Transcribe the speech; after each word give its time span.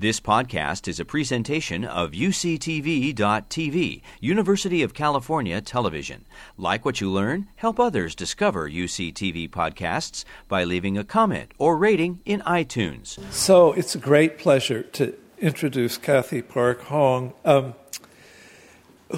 This 0.00 0.20
podcast 0.20 0.86
is 0.86 1.00
a 1.00 1.04
presentation 1.04 1.84
of 1.84 2.12
UCTV.tv, 2.12 4.02
University 4.20 4.82
of 4.84 4.94
California 4.94 5.60
Television. 5.60 6.24
Like 6.56 6.84
what 6.84 7.00
you 7.00 7.10
learn? 7.10 7.48
Help 7.56 7.80
others 7.80 8.14
discover 8.14 8.70
UCTV 8.70 9.50
podcasts 9.50 10.24
by 10.46 10.62
leaving 10.62 10.96
a 10.96 11.02
comment 11.02 11.50
or 11.58 11.76
rating 11.76 12.20
in 12.24 12.42
iTunes. 12.42 13.18
So 13.32 13.72
it's 13.72 13.96
a 13.96 13.98
great 13.98 14.38
pleasure 14.38 14.84
to 14.84 15.18
introduce 15.40 15.98
Cathy 15.98 16.42
Park 16.42 16.82
Hong, 16.82 17.32
um, 17.44 17.74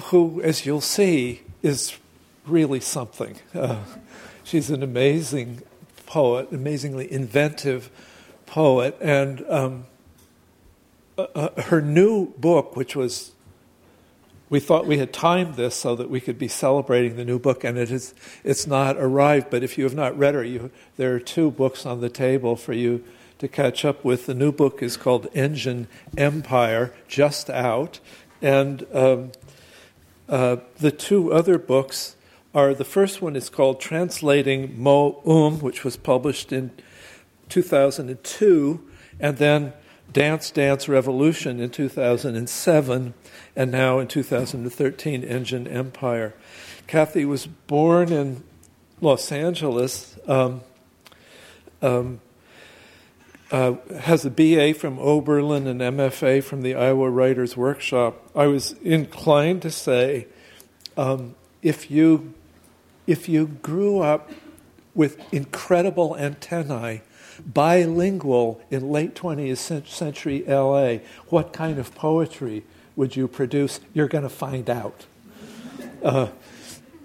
who, 0.05 0.41
as 0.41 0.65
you'll 0.65 0.81
see, 0.81 1.41
is 1.61 1.95
really 2.47 2.79
something. 2.79 3.35
Uh, 3.53 3.83
she's 4.43 4.71
an 4.71 4.81
amazing 4.81 5.61
poet, 6.07 6.51
amazingly 6.51 7.11
inventive 7.13 7.91
poet, 8.47 8.97
and 8.99 9.45
um, 9.47 9.85
uh, 11.35 11.61
her 11.63 11.81
new 11.81 12.27
book, 12.37 12.75
which 12.75 12.95
was, 12.95 13.31
we 14.49 14.59
thought 14.59 14.85
we 14.85 14.97
had 14.97 15.13
timed 15.13 15.55
this 15.55 15.75
so 15.75 15.95
that 15.95 16.09
we 16.09 16.19
could 16.19 16.37
be 16.37 16.47
celebrating 16.47 17.15
the 17.15 17.25
new 17.25 17.39
book, 17.39 17.63
and 17.63 17.77
it 17.77 17.91
is, 17.91 18.13
it's 18.43 18.67
not 18.67 18.97
arrived. 18.97 19.49
But 19.49 19.63
if 19.63 19.77
you 19.77 19.83
have 19.83 19.95
not 19.95 20.17
read 20.17 20.35
her, 20.35 20.43
you, 20.43 20.71
there 20.97 21.13
are 21.15 21.19
two 21.19 21.51
books 21.51 21.85
on 21.85 22.01
the 22.01 22.09
table 22.09 22.55
for 22.55 22.73
you 22.73 23.03
to 23.39 23.47
catch 23.47 23.83
up 23.83 24.03
with. 24.05 24.25
The 24.25 24.33
new 24.33 24.51
book 24.51 24.83
is 24.83 24.97
called 24.97 25.27
Engine 25.33 25.87
Empire, 26.17 26.93
just 27.07 27.49
out, 27.49 27.99
and 28.41 28.85
um, 28.93 29.31
uh, 30.29 30.57
the 30.77 30.91
two 30.91 31.33
other 31.33 31.57
books 31.57 32.15
are 32.53 32.73
the 32.73 32.85
first 32.85 33.21
one 33.21 33.35
is 33.35 33.49
called 33.49 33.79
Translating 33.79 34.81
Mo 34.81 35.21
Um, 35.25 35.59
which 35.59 35.83
was 35.83 35.97
published 35.97 36.51
in 36.51 36.71
2002, 37.49 38.87
and 39.19 39.37
then 39.37 39.73
Dance 40.11 40.51
Dance 40.51 40.89
Revolution 40.89 41.59
in 41.59 41.69
2007, 41.69 43.13
and 43.55 43.71
now 43.71 43.99
in 43.99 44.07
2013, 44.07 45.23
Engine 45.23 45.67
Empire. 45.67 46.33
Cathy 46.87 47.23
was 47.23 47.47
born 47.47 48.11
in 48.11 48.43
Los 48.99 49.31
Angeles, 49.31 50.17
um, 50.27 50.61
um, 51.81 52.19
uh, 53.51 53.75
has 54.01 54.25
a 54.25 54.29
BA 54.29 54.73
from 54.73 54.99
Oberlin 54.99 55.67
and 55.67 55.81
MFA 55.81 56.43
from 56.43 56.61
the 56.61 56.75
Iowa 56.75 57.09
Writers 57.09 57.55
Workshop. 57.55 58.29
I 58.35 58.47
was 58.47 58.73
inclined 58.81 59.61
to 59.63 59.71
say 59.71 60.27
um, 60.97 61.35
if, 61.61 61.89
you, 61.89 62.33
if 63.07 63.27
you 63.27 63.47
grew 63.47 63.99
up 63.99 64.31
with 64.93 65.21
incredible 65.33 66.17
antennae, 66.17 67.01
bilingual 67.45 68.61
in 68.69 68.89
late 68.89 69.15
20th 69.15 69.87
century 69.87 70.43
LA, 70.47 70.97
what 71.29 71.53
kind 71.53 71.79
of 71.79 71.93
poetry 71.95 72.63
would 72.95 73.15
you 73.15 73.27
produce? 73.27 73.79
You're 73.93 74.07
going 74.07 74.23
to 74.23 74.29
find 74.29 74.69
out. 74.69 75.05
Uh, 76.03 76.27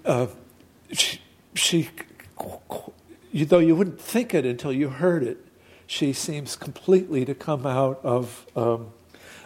uh, 0.05 0.27
she, 0.91 1.21
she, 1.53 1.89
though 3.33 3.59
you 3.59 3.75
wouldn't 3.75 4.01
think 4.01 4.33
it 4.33 4.45
until 4.45 4.71
you 4.71 4.89
heard 4.89 5.23
it, 5.23 5.37
she 5.85 6.11
seems 6.13 6.55
completely 6.55 7.25
to 7.25 7.33
come 7.33 7.65
out 7.65 7.99
of 8.03 8.45
um, 8.55 8.91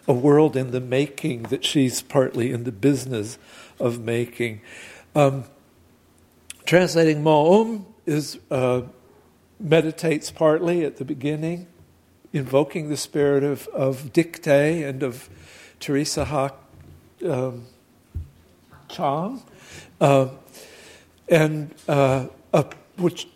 a 0.08 0.14
world 0.14 0.56
in 0.58 0.72
the 0.72 0.82
making 0.82 1.44
that 1.44 1.64
she's 1.64 2.02
partly 2.02 2.52
in 2.52 2.64
the 2.64 2.72
business 2.72 3.38
of 3.80 4.00
making. 4.00 4.62
Um, 5.16 5.46
translating 6.66 7.22
Mo'um 7.24 7.86
is 8.06 8.40
uh, 8.50 8.82
meditates 9.62 10.32
partly 10.32 10.84
at 10.84 10.98
the 10.98 11.06
beginning, 11.06 11.68
invoking 12.34 12.90
the 12.90 12.98
spirit 12.98 13.44
of, 13.44 13.68
of 13.68 14.12
Dictee 14.14 14.88
and 14.88 15.04
of 15.04 15.30
Teresa 15.80 16.26
Ha 16.26 16.52
um, 17.28 17.66
Chang, 18.90 19.42
uh, 20.00 20.28
and 21.30 21.74
uh, 21.88 22.28
a, 22.54 22.66
which 22.98 23.28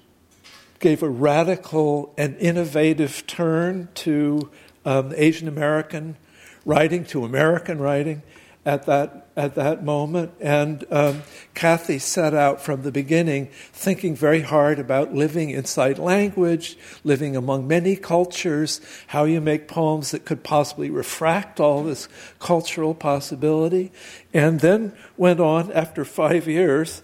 gave 0.80 1.02
a 1.02 1.10
radical 1.10 2.14
and 2.18 2.36
innovative 2.38 3.26
turn 3.28 3.88
to 3.96 4.50
um, 4.86 5.14
Asian 5.16 5.48
American 5.48 6.18
writing, 6.66 7.06
to 7.06 7.24
American 7.24 7.80
writing 7.80 8.22
at 8.66 8.88
that, 8.88 9.28
at 9.38 9.54
that 9.56 9.84
moment. 9.84 10.32
And 10.42 10.84
um, 10.90 11.22
Cathy 11.54 12.00
set 12.00 12.34
out 12.34 12.62
from 12.62 12.82
the 12.82 12.92
beginning 12.92 13.48
thinking 13.72 14.16
very 14.16 14.42
hard 14.42 14.80
about 14.80 15.14
living 15.14 15.52
inside 15.52 16.00
language, 16.00 16.78
living 17.04 17.36
among 17.36 17.68
many 17.68 17.96
cultures, 17.96 18.82
how 19.08 19.26
you 19.26 19.40
make 19.40 19.68
poems 19.68 20.12
that 20.12 20.26
could 20.26 20.44
possibly 20.44 20.90
refract 20.90 21.60
all 21.60 21.84
this 21.84 22.10
cultural 22.40 22.96
possibility. 22.96 23.92
And 24.34 24.60
then 24.60 24.94
went 25.16 25.40
on 25.40 25.72
after 25.72 26.04
five 26.04 26.48
years. 26.48 27.04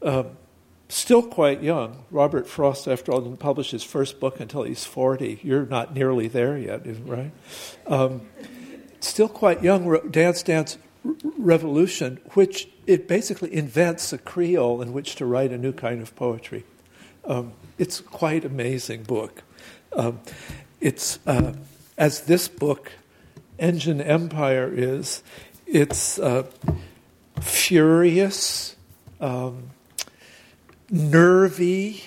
Uh, 0.00 0.24
still 0.88 1.22
quite 1.22 1.62
young. 1.62 2.04
Robert 2.10 2.48
Frost, 2.48 2.88
after 2.88 3.12
all, 3.12 3.20
didn't 3.20 3.38
publish 3.38 3.70
his 3.70 3.84
first 3.84 4.18
book 4.18 4.40
until 4.40 4.62
he's 4.62 4.86
40. 4.86 5.40
You're 5.42 5.66
not 5.66 5.94
nearly 5.94 6.26
there 6.26 6.56
yet, 6.56 6.86
right? 7.06 7.32
Um, 7.86 8.22
still 9.08 9.28
quite 9.28 9.62
young, 9.62 10.10
Dance 10.10 10.42
Dance 10.42 10.78
Revolution, 11.38 12.20
which 12.34 12.68
it 12.86 13.08
basically 13.08 13.54
invents 13.54 14.12
a 14.12 14.18
creole 14.18 14.82
in 14.82 14.92
which 14.92 15.14
to 15.16 15.26
write 15.26 15.52
a 15.52 15.58
new 15.58 15.72
kind 15.72 16.02
of 16.02 16.14
poetry. 16.16 16.64
Um, 17.24 17.52
it's 17.78 18.00
quite 18.00 18.44
amazing 18.44 19.04
book. 19.04 19.42
Um, 19.92 20.20
it's 20.80 21.18
uh, 21.26 21.54
as 21.96 22.22
this 22.22 22.48
book, 22.48 22.92
Engine 23.58 24.00
Empire, 24.00 24.70
is. 24.72 25.22
It's 25.66 26.18
uh, 26.18 26.46
furious, 27.40 28.74
um, 29.20 29.70
nervy, 30.90 32.04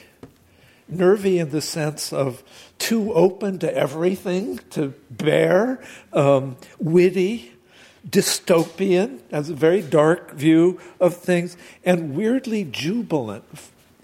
nervy 0.87 1.39
in 1.39 1.51
the 1.51 1.61
sense 1.61 2.11
of 2.11 2.43
too 2.83 3.13
open 3.13 3.59
to 3.59 3.73
everything 3.73 4.59
to 4.69 4.93
bear, 5.09 5.81
um, 6.11 6.57
witty, 6.79 7.53
dystopian, 8.09 9.19
has 9.31 9.49
a 9.49 9.53
very 9.53 9.81
dark 9.81 10.33
view 10.33 10.77
of 10.99 11.15
things, 11.15 11.55
and 11.85 12.13
weirdly 12.13 12.65
jubilant 12.65 13.45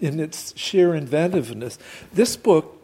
in 0.00 0.18
its 0.18 0.56
sheer 0.56 0.94
inventiveness. 0.94 1.78
This 2.14 2.36
book, 2.36 2.82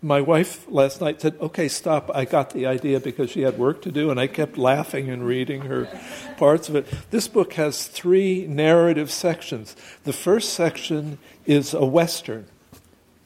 my 0.00 0.20
wife 0.20 0.64
last 0.68 1.00
night 1.00 1.20
said, 1.20 1.36
Okay, 1.40 1.66
stop. 1.66 2.08
I 2.14 2.24
got 2.24 2.50
the 2.50 2.66
idea 2.66 3.00
because 3.00 3.28
she 3.28 3.40
had 3.40 3.58
work 3.58 3.82
to 3.82 3.90
do, 3.90 4.12
and 4.12 4.20
I 4.20 4.28
kept 4.28 4.56
laughing 4.56 5.10
and 5.10 5.26
reading 5.26 5.62
her 5.62 5.88
parts 6.36 6.68
of 6.68 6.76
it. 6.76 6.86
This 7.10 7.26
book 7.26 7.54
has 7.54 7.88
three 7.88 8.46
narrative 8.46 9.10
sections. 9.10 9.74
The 10.04 10.12
first 10.12 10.52
section 10.52 11.18
is 11.46 11.74
a 11.74 11.84
Western 11.84 12.46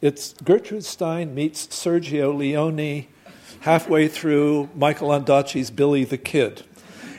it's 0.00 0.33
Gertrude 0.44 0.84
Stein 0.84 1.34
meets 1.34 1.66
Sergio 1.66 2.37
Leone 2.37 3.06
halfway 3.61 4.09
through 4.09 4.71
Michael 4.75 5.09
Ondaatje's 5.09 5.71
Billy 5.71 6.05
the 6.05 6.19
Kid, 6.19 6.62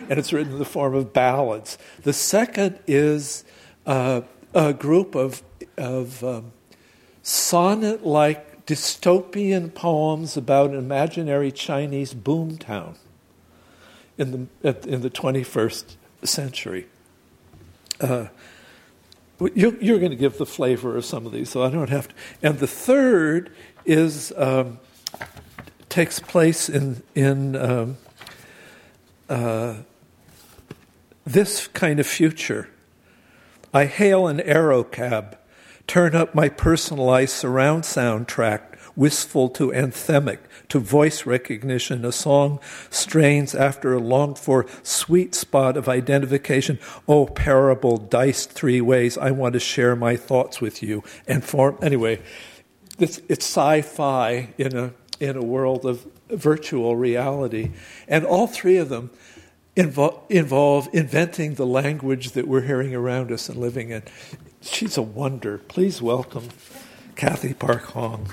and 0.10 0.18
it's 0.18 0.34
written 0.34 0.54
in 0.54 0.60
the 0.60 0.66
form 0.66 0.96
of 0.96 1.14
ballads. 1.14 1.78
The 2.04 2.14
second 2.14 2.80
is 2.88 3.44
uh, 3.86 4.22
a 4.54 4.74
group 4.74 5.16
of, 5.16 5.44
of 5.78 6.24
um, 6.24 6.54
sonnet 7.22 8.06
like 8.06 8.66
dystopian 8.66 9.74
poems 9.74 10.36
about 10.36 10.72
an 10.72 10.78
imaginary 10.78 11.52
Chinese 11.52 12.14
boomtown 12.14 12.96
in 14.18 14.50
the, 14.62 14.88
in 14.88 15.02
the 15.02 15.10
21st 15.10 15.96
century. 16.24 16.88
Uh, 18.00 18.28
you're, 19.56 19.76
you're, 19.82 20.00
going 20.00 20.12
to 20.12 20.18
give 20.18 20.38
the 20.38 20.46
flavor 20.46 20.96
of 20.96 21.06
some 21.06 21.26
of 21.26 21.32
these, 21.32 21.50
so 21.50 21.64
I 21.64 21.70
don't 21.70 21.90
have 21.90 22.08
to. 22.08 22.14
And 22.44 22.60
the 22.60 22.68
third 22.68 23.52
is 23.86 24.32
um, 24.38 24.80
takes 25.90 26.20
place 26.20 26.70
in 26.70 27.02
in 27.16 27.56
um, 27.56 27.98
uh, 29.30 29.78
this 31.26 31.68
kind 31.68 32.00
of 32.00 32.08
future. 32.08 32.70
I 33.74 33.86
hail 33.86 34.28
an 34.28 34.40
aerocab, 34.40 35.38
turn 35.88 36.16
up 36.16 36.36
my 36.36 36.50
personalized 36.50 37.34
surround 37.34 37.86
sound 37.86 38.28
track, 38.28 38.71
wistful 38.96 39.50
to 39.50 39.70
anthemic, 39.70 40.40
to 40.70 40.80
voice 40.80 41.26
recognition. 41.26 42.06
A 42.06 42.12
song 42.12 42.60
strains 42.90 43.56
after 43.56 43.94
a 43.94 44.00
longed 44.00 44.38
for 44.38 44.66
sweet 44.84 45.36
spot 45.36 45.78
of 45.78 45.88
identification. 45.90 46.80
Oh, 47.08 47.26
parable 47.26 47.98
diced 47.98 48.52
three 48.52 48.82
ways. 48.82 49.18
I 49.18 49.32
want 49.32 49.54
to 49.54 49.60
share 49.60 49.96
my 49.96 50.16
thoughts 50.16 50.62
with 50.62 50.84
you. 50.84 51.04
And 51.28 51.44
form, 51.44 51.78
anyway, 51.82 52.22
it's, 53.00 53.20
it's 53.30 53.46
sci 53.46 53.82
fi 53.82 54.54
in 54.58 54.76
a, 54.76 54.94
in 55.20 55.36
a 55.36 55.44
world 55.44 55.86
of 55.86 56.06
virtual 56.30 56.96
reality. 56.96 57.72
And 58.08 58.26
all 58.26 58.48
three 58.48 58.78
of 58.78 58.90
them 58.90 59.12
involve, 59.76 60.22
involve 60.30 60.90
inventing 60.94 61.56
the 61.56 61.66
language 61.66 62.32
that 62.32 62.48
we're 62.48 62.62
hearing 62.62 62.94
around 62.94 63.32
us 63.32 63.50
and 63.50 63.58
living 63.60 63.90
in. 63.90 64.04
She's 64.62 64.98
a 64.98 65.02
wonder. 65.02 65.58
Please 65.58 66.02
welcome 66.02 66.50
Cathy 67.16 67.54
Park 67.54 67.84
Hong. 67.84 68.30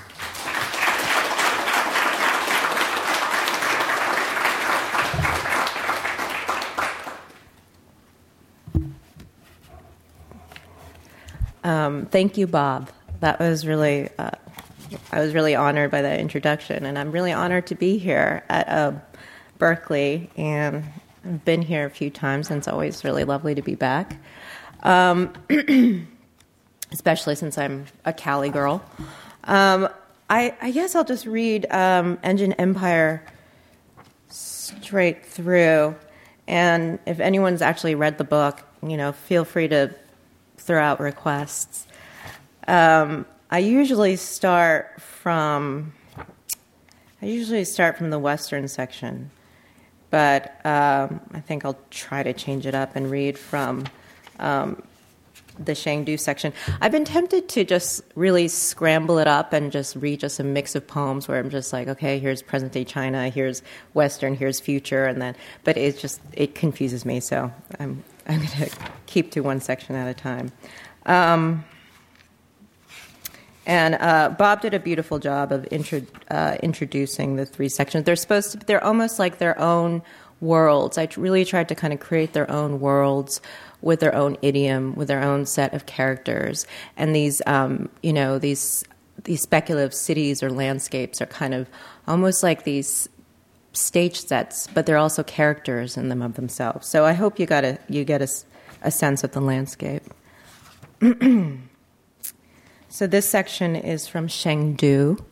Um, 11.64 12.06
thank 12.06 12.36
you, 12.36 12.46
Bob. 12.46 12.90
That 13.20 13.40
was 13.40 13.66
really, 13.66 14.08
uh, 14.18 14.30
I 15.12 15.20
was 15.20 15.34
really 15.34 15.54
honored 15.54 15.90
by 15.90 16.02
that 16.02 16.20
introduction, 16.20 16.86
and 16.86 16.98
I'm 16.98 17.10
really 17.10 17.32
honored 17.32 17.66
to 17.68 17.74
be 17.74 17.98
here 17.98 18.44
at 18.48 18.68
uh, 18.68 18.92
Berkeley, 19.58 20.30
and 20.36 20.84
I've 21.24 21.44
been 21.44 21.62
here 21.62 21.86
a 21.86 21.90
few 21.90 22.10
times, 22.10 22.50
and 22.50 22.58
it's 22.58 22.68
always 22.68 23.04
really 23.04 23.24
lovely 23.24 23.54
to 23.54 23.62
be 23.62 23.74
back. 23.74 24.16
Um, 24.82 25.32
especially 26.92 27.34
since 27.34 27.58
I'm 27.58 27.86
a 28.04 28.12
Cali 28.12 28.50
girl. 28.50 28.82
Um, 29.44 29.88
I, 30.30 30.54
I, 30.60 30.70
guess 30.70 30.94
I'll 30.94 31.04
just 31.04 31.26
read 31.26 31.70
um, 31.70 32.18
Engine 32.22 32.52
Empire 32.54 33.24
straight 34.28 35.24
through. 35.24 35.96
And 36.46 36.98
if 37.06 37.20
anyone's 37.20 37.62
actually 37.62 37.94
read 37.94 38.18
the 38.18 38.24
book, 38.24 38.62
you 38.82 38.96
know, 38.96 39.12
feel 39.12 39.44
free 39.44 39.68
to 39.68 39.94
throw 40.68 40.82
out 40.82 41.00
requests. 41.00 41.86
Um, 42.68 43.24
I 43.50 43.60
usually 43.60 44.16
start 44.16 45.00
from 45.00 45.94
I 47.22 47.26
usually 47.26 47.64
start 47.64 47.96
from 47.96 48.10
the 48.10 48.18
western 48.18 48.68
section, 48.68 49.30
but 50.10 50.64
um, 50.66 51.20
I 51.32 51.40
think 51.40 51.64
I'll 51.64 51.78
try 51.90 52.22
to 52.22 52.34
change 52.34 52.66
it 52.66 52.74
up 52.74 52.94
and 52.96 53.10
read 53.10 53.38
from 53.38 53.86
um, 54.38 54.82
the 55.58 55.72
Shangdu 55.72 56.20
section. 56.20 56.52
I've 56.82 56.92
been 56.92 57.06
tempted 57.06 57.48
to 57.48 57.64
just 57.64 58.02
really 58.14 58.46
scramble 58.46 59.18
it 59.18 59.26
up 59.26 59.54
and 59.54 59.72
just 59.72 59.96
read 59.96 60.20
just 60.20 60.38
a 60.38 60.44
mix 60.44 60.74
of 60.74 60.86
poems 60.86 61.26
where 61.26 61.38
I'm 61.38 61.50
just 61.50 61.72
like, 61.72 61.88
okay, 61.88 62.18
here's 62.18 62.42
present 62.42 62.72
day 62.72 62.84
China, 62.84 63.30
here's 63.30 63.62
Western, 63.94 64.36
here's 64.36 64.60
future, 64.60 65.06
and 65.06 65.20
then, 65.20 65.34
but 65.64 65.78
it 65.78 65.98
just 65.98 66.20
it 66.34 66.54
confuses 66.54 67.06
me, 67.06 67.20
so 67.20 67.50
I'm 67.80 68.04
I'm 68.28 68.38
going 68.38 68.48
to 68.48 68.70
keep 69.06 69.30
to 69.32 69.40
one 69.40 69.60
section 69.60 69.96
at 69.96 70.08
a 70.08 70.14
time. 70.14 70.52
Um, 71.06 71.64
and 73.66 73.96
uh, 73.96 74.30
Bob 74.30 74.62
did 74.62 74.74
a 74.74 74.80
beautiful 74.80 75.18
job 75.18 75.52
of 75.52 75.66
intro, 75.70 76.02
uh, 76.30 76.56
introducing 76.62 77.36
the 77.36 77.44
three 77.44 77.68
sections. 77.68 78.04
They're 78.04 78.16
supposed 78.16 78.52
to, 78.52 78.58
they're 78.58 78.82
almost 78.82 79.18
like 79.18 79.38
their 79.38 79.58
own 79.58 80.02
worlds. 80.40 80.98
I 80.98 81.08
really 81.16 81.44
tried 81.44 81.68
to 81.68 81.74
kind 81.74 81.92
of 81.92 82.00
create 82.00 82.32
their 82.32 82.50
own 82.50 82.80
worlds 82.80 83.40
with 83.80 84.00
their 84.00 84.14
own 84.14 84.36
idiom, 84.42 84.94
with 84.94 85.08
their 85.08 85.22
own 85.22 85.46
set 85.46 85.74
of 85.74 85.86
characters, 85.86 86.66
and 86.96 87.14
these, 87.14 87.42
um, 87.46 87.88
you 88.02 88.12
know, 88.12 88.38
these 88.38 88.84
these 89.24 89.42
speculative 89.42 89.92
cities 89.92 90.42
or 90.42 90.50
landscapes 90.50 91.20
are 91.20 91.26
kind 91.26 91.52
of 91.52 91.68
almost 92.06 92.42
like 92.42 92.62
these 92.62 93.08
stage 93.72 94.20
sets, 94.20 94.66
but 94.66 94.86
they're 94.86 94.96
also 94.98 95.22
characters 95.22 95.96
in 95.96 96.08
them 96.08 96.22
of 96.22 96.34
themselves. 96.34 96.86
So 96.86 97.04
I 97.04 97.12
hope 97.12 97.38
you 97.38 97.46
got 97.46 97.64
a 97.64 97.78
you 97.88 98.04
get 98.04 98.22
a, 98.22 98.28
a 98.82 98.90
sense 98.90 99.24
of 99.24 99.32
the 99.32 99.40
landscape. 99.40 100.02
so 102.88 103.06
this 103.06 103.28
section 103.28 103.76
is 103.76 104.08
from 104.08 104.28
Shangdu, 104.28 105.22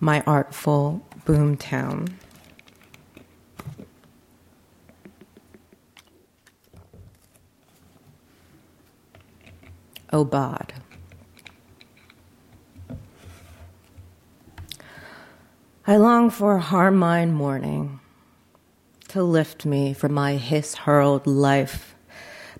my 0.00 0.22
artful 0.26 1.06
boom 1.24 1.56
town. 1.56 2.18
Aubade. 10.12 10.72
I 15.88 15.96
long 15.96 16.28
for 16.28 16.58
Harmine 16.58 17.32
morning 17.32 18.00
to 19.08 19.22
lift 19.22 19.64
me 19.64 19.94
from 19.94 20.12
my 20.12 20.34
hiss 20.34 20.74
hurled 20.74 21.26
life, 21.26 21.94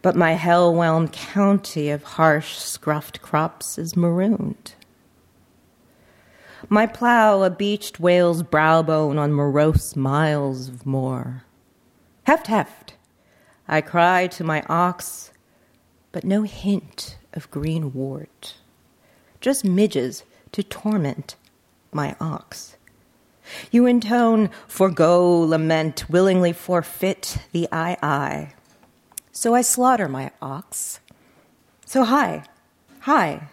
but 0.01 0.17
my 0.17 0.33
hell 0.33 0.75
whelmed 0.75 1.13
county 1.13 1.91
of 1.91 2.03
harsh, 2.03 2.57
scruffed 2.57 3.21
crops 3.21 3.77
is 3.77 3.95
marooned. 3.95 4.73
My 6.71 6.87
plow 6.87 7.43
a 7.43 7.51
beached 7.51 8.01
whale's 8.01 8.43
browbone 8.43 9.19
on 9.19 9.35
morose 9.35 9.95
miles 9.95 10.71
of 10.71 10.87
moor. 10.87 11.45
Heft, 12.25 12.47
heft, 12.47 12.95
I 13.69 13.83
cry 13.83 14.29
to 14.29 14.43
my 14.43 14.63
ox, 14.71 15.33
but 16.13 16.25
no 16.25 16.45
hint 16.45 17.19
of 17.35 17.51
green 17.51 17.93
wart, 17.93 18.55
just 19.43 19.67
midges 19.67 20.25
to 20.53 20.63
torment 20.63 21.37
my 21.93 22.17
ox. 22.23 22.78
You 23.71 23.87
intone, 23.87 24.51
forego, 24.67 25.41
lament, 25.41 26.09
willingly 26.09 26.53
forfeit 26.53 27.39
the 27.53 27.69
I 27.73 27.97
I. 28.03 28.55
So 29.33 29.55
I 29.55 29.63
slaughter 29.63 30.09
my 30.09 30.31
ox. 30.43 31.01
So 31.87 32.05
hi, 32.05 32.45
hi. 33.01 33.49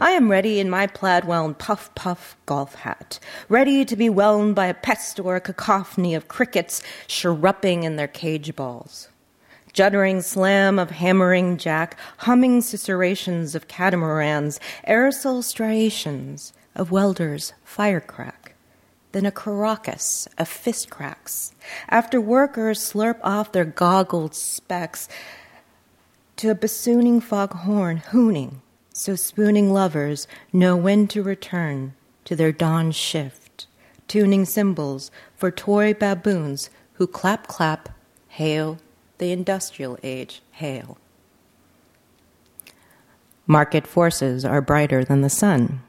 I 0.00 0.12
am 0.12 0.30
ready 0.30 0.60
in 0.60 0.70
my 0.70 0.86
plaid 0.86 1.24
wound 1.24 1.58
puff 1.58 1.94
puff 1.94 2.36
golf 2.46 2.74
hat, 2.76 3.18
ready 3.48 3.84
to 3.84 3.96
be 3.96 4.08
whelmed 4.08 4.54
by 4.54 4.66
a 4.66 4.74
pest 4.74 5.20
or 5.20 5.36
a 5.36 5.40
cacophony 5.40 6.14
of 6.14 6.28
crickets 6.28 6.82
chirruping 7.08 7.82
in 7.82 7.96
their 7.96 8.08
cage 8.08 8.56
balls 8.56 9.08
juddering 9.76 10.24
slam 10.24 10.78
of 10.78 10.90
hammering 10.90 11.58
jack, 11.58 11.98
humming 12.16 12.62
susurrations 12.62 13.54
of 13.54 13.68
catamarans, 13.68 14.58
aerosol 14.88 15.44
striations 15.44 16.54
of 16.74 16.90
welders' 16.90 17.52
firecrack. 17.62 18.45
Then 19.12 19.26
a 19.26 19.30
caracas 19.30 20.28
of 20.36 20.48
fist 20.48 20.90
cracks. 20.90 21.52
After 21.88 22.20
workers 22.20 22.80
slurp 22.80 23.18
off 23.22 23.52
their 23.52 23.64
goggled 23.64 24.34
specks 24.34 25.08
to 26.36 26.50
a 26.50 26.54
bassooning 26.54 27.22
foghorn 27.22 28.02
hooning, 28.10 28.60
so 28.92 29.14
spooning 29.14 29.72
lovers 29.72 30.26
know 30.52 30.76
when 30.76 31.06
to 31.08 31.22
return 31.22 31.94
to 32.24 32.36
their 32.36 32.52
dawn 32.52 32.92
shift, 32.92 33.66
tuning 34.08 34.44
cymbals 34.44 35.10
for 35.36 35.50
toy 35.50 35.94
baboons 35.94 36.70
who 36.94 37.06
clap 37.06 37.46
clap, 37.46 37.88
hail, 38.28 38.78
the 39.18 39.32
industrial 39.32 39.98
age 40.02 40.42
hail. 40.52 40.98
Market 43.46 43.86
forces 43.86 44.44
are 44.44 44.60
brighter 44.60 45.04
than 45.04 45.20
the 45.20 45.30
sun. 45.30 45.80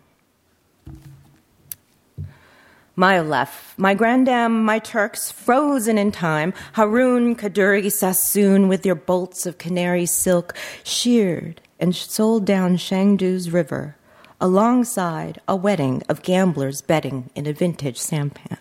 My 3.00 3.22
left, 3.22 3.78
my 3.78 3.94
grandam, 3.94 4.66
my 4.66 4.80
Turks, 4.80 5.30
frozen 5.30 6.00
in 6.00 6.12
time, 6.12 6.52
Hardoon, 6.74 7.36
Kadoorie, 7.36 7.92
Sassoon, 7.92 8.68
with 8.68 8.88
your 8.88 8.96
bolts 8.96 9.46
of 9.46 9.60
canary 9.60 10.08
silk, 10.08 10.56
sheared 10.84 11.62
and 11.80 11.96
sold 11.96 12.44
down 12.44 12.76
Shangdu's 12.78 13.52
river, 13.52 13.96
alongside 14.42 15.40
a 15.48 15.56
wedding 15.56 16.02
of 16.10 16.24
gamblers 16.24 16.82
betting 16.82 17.30
in 17.36 17.46
a 17.46 17.54
vintage 17.54 18.00
sampan. 18.00 18.58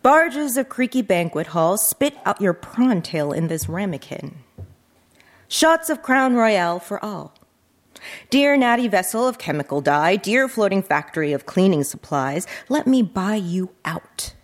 Barges 0.00 0.56
of 0.56 0.70
creaky 0.70 1.02
banquet 1.02 1.48
halls 1.48 1.86
spit 1.86 2.16
out 2.24 2.40
your 2.40 2.54
prawn 2.54 3.02
tail 3.02 3.32
in 3.32 3.48
this 3.48 3.68
ramekin. 3.68 4.34
Shots 5.46 5.90
of 5.90 6.00
Crown 6.00 6.34
Royal 6.36 6.78
for 6.78 7.04
all. 7.04 7.34
Dear 8.30 8.56
natty 8.56 8.88
vessel 8.88 9.26
of 9.26 9.38
chemical 9.38 9.80
dye, 9.80 10.16
dear 10.16 10.48
floating 10.48 10.82
factory 10.82 11.32
of 11.32 11.46
cleaning 11.46 11.84
supplies, 11.84 12.46
let 12.68 12.86
me 12.86 13.02
buy 13.02 13.34
you 13.36 13.70
out. 13.84 14.34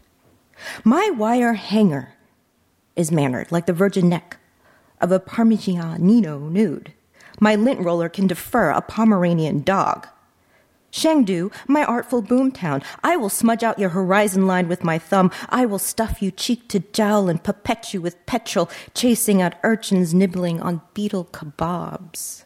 My 0.84 1.10
wire 1.10 1.54
hanger 1.54 2.14
is 2.96 3.10
mannered 3.10 3.50
like 3.50 3.66
the 3.66 3.72
virgin 3.72 4.08
neck 4.08 4.38
of 5.00 5.12
a 5.12 5.20
Parmigianino 5.20 6.50
nude. 6.50 6.92
My 7.40 7.54
lint 7.54 7.80
roller 7.80 8.08
can 8.08 8.26
defer 8.26 8.70
a 8.70 8.80
Pomeranian 8.80 9.62
dog. 9.62 10.06
Shangdu, 10.92 11.52
my 11.66 11.84
artful 11.84 12.22
boomtown, 12.22 12.84
I 13.02 13.16
will 13.16 13.30
smudge 13.30 13.62
out 13.62 13.78
your 13.78 13.88
horizon 13.88 14.46
line 14.46 14.68
with 14.68 14.84
my 14.84 14.98
thumb. 14.98 15.30
I 15.48 15.64
will 15.64 15.78
stuff 15.78 16.20
you 16.20 16.30
cheek 16.30 16.68
to 16.68 16.80
jowl 16.80 17.30
and 17.30 17.42
puppet 17.42 17.94
you 17.94 18.02
with 18.02 18.24
petrol, 18.26 18.70
chasing 18.94 19.40
out 19.40 19.54
urchins 19.62 20.12
nibbling 20.12 20.60
on 20.60 20.82
beetle 20.92 21.24
kebabs. 21.32 22.44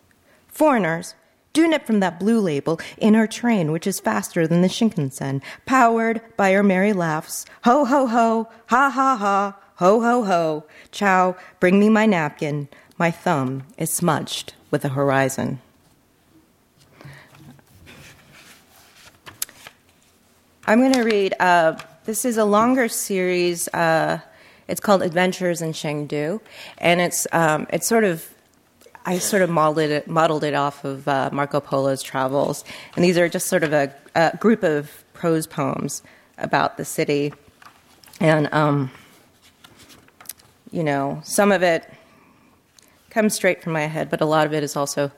Foreigners, 0.57 1.15
do 1.53 1.69
nip 1.69 1.85
from 1.85 2.01
that 2.01 2.19
blue 2.19 2.41
label 2.41 2.81
in 2.97 3.15
our 3.15 3.27
train, 3.27 3.73
which 3.73 3.87
is 3.87 4.01
faster 4.01 4.47
than 4.47 4.63
the 4.63 4.69
Shinkansen, 4.69 5.43
powered 5.67 6.23
by 6.39 6.55
our 6.55 6.63
merry 6.63 6.95
laughs. 6.95 7.45
Ho, 7.65 7.85
ho, 7.85 8.07
ho, 8.07 8.49
ha, 8.65 8.89
ha, 8.89 9.17
ha, 9.19 9.59
ho, 9.75 10.01
ho, 10.01 10.25
ho. 10.25 10.65
Chow, 10.93 11.37
bring 11.61 11.79
me 11.79 11.91
my 11.91 12.07
napkin. 12.07 12.71
My 12.97 13.11
thumb 13.11 13.65
is 13.77 13.93
smudged 13.93 14.55
with 14.71 14.81
the 14.81 14.89
horizon. 14.89 15.61
I'm 20.67 20.81
going 20.81 20.95
to 20.95 21.03
read. 21.03 21.35
Uh, 21.39 21.77
this 22.07 22.25
is 22.25 22.39
a 22.39 22.47
longer 22.47 22.89
series. 22.89 23.69
Uh, 23.69 24.21
it's 24.69 24.81
called 24.81 25.03
Adventures 25.03 25.61
in 25.61 25.73
Shangdu, 25.73 26.41
and 26.79 27.03
it's 27.03 27.27
um, 27.33 27.67
it's 27.69 27.87
sort 27.87 28.05
of 28.05 28.27
I 29.09 29.19
sort 29.19 29.43
of 29.43 29.51
modeled 29.51 29.91
it 29.91 30.09
modeled 30.09 30.43
it 30.43 30.55
off 30.55 30.85
of 30.85 31.07
uh, 31.07 31.31
Marco 31.33 31.61
Polo's 31.61 32.03
travels, 32.03 32.65
and 32.97 33.05
these 33.05 33.17
are 33.17 33.29
just 33.29 33.47
sort 33.47 33.63
of 33.63 33.73
a, 33.73 33.95
a 34.17 34.37
group 34.37 34.65
of 34.65 34.91
prose 35.15 35.47
poems 35.47 36.03
about 36.39 36.77
the 36.77 36.85
city, 36.85 37.33
and 38.19 38.53
um, 38.53 38.91
you 40.73 40.83
know 40.83 41.21
some 41.23 41.53
of 41.53 41.63
it 41.63 41.89
comes 43.11 43.33
straight 43.33 43.63
from 43.63 43.75
my 43.75 43.87
head, 43.87 44.11
but 44.11 44.21
a 44.21 44.27
lot 44.27 44.45
of 44.45 44.53
it 44.53 44.65
is 44.65 44.75
also 44.75 45.13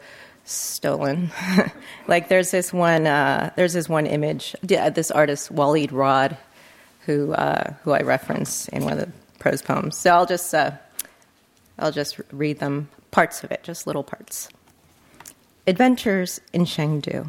stolen. 0.45 1.31
like 2.07 2.29
there's 2.29 2.51
this 2.51 2.75
one, 2.75 3.07
uh, 3.07 3.51
there's 3.57 3.73
this 3.73 3.89
one 3.89 4.07
image. 4.07 4.55
This 4.63 5.11
artist 5.11 5.51
Walid 5.51 5.93
Raad, 5.93 6.37
who 7.07 7.33
uh, 7.33 7.73
who 7.85 7.93
I 7.93 8.03
reference 8.03 8.69
in 8.69 8.85
one 8.85 8.93
of 8.93 8.99
the 8.99 9.11
prose 9.39 9.63
poems. 9.63 9.97
So 9.97 10.11
I'll 10.11 10.27
just 10.27 10.55
uh, 10.55 10.73
I'll 11.79 11.93
just 11.93 12.21
read 12.33 12.59
them 12.59 12.91
parts 13.11 13.43
of 13.45 13.51
it, 13.51 13.63
just 13.63 13.87
little 13.87 14.03
parts. 14.03 14.49
Adventures 15.67 16.41
in 16.53 16.65
Shangdu. 16.65 17.29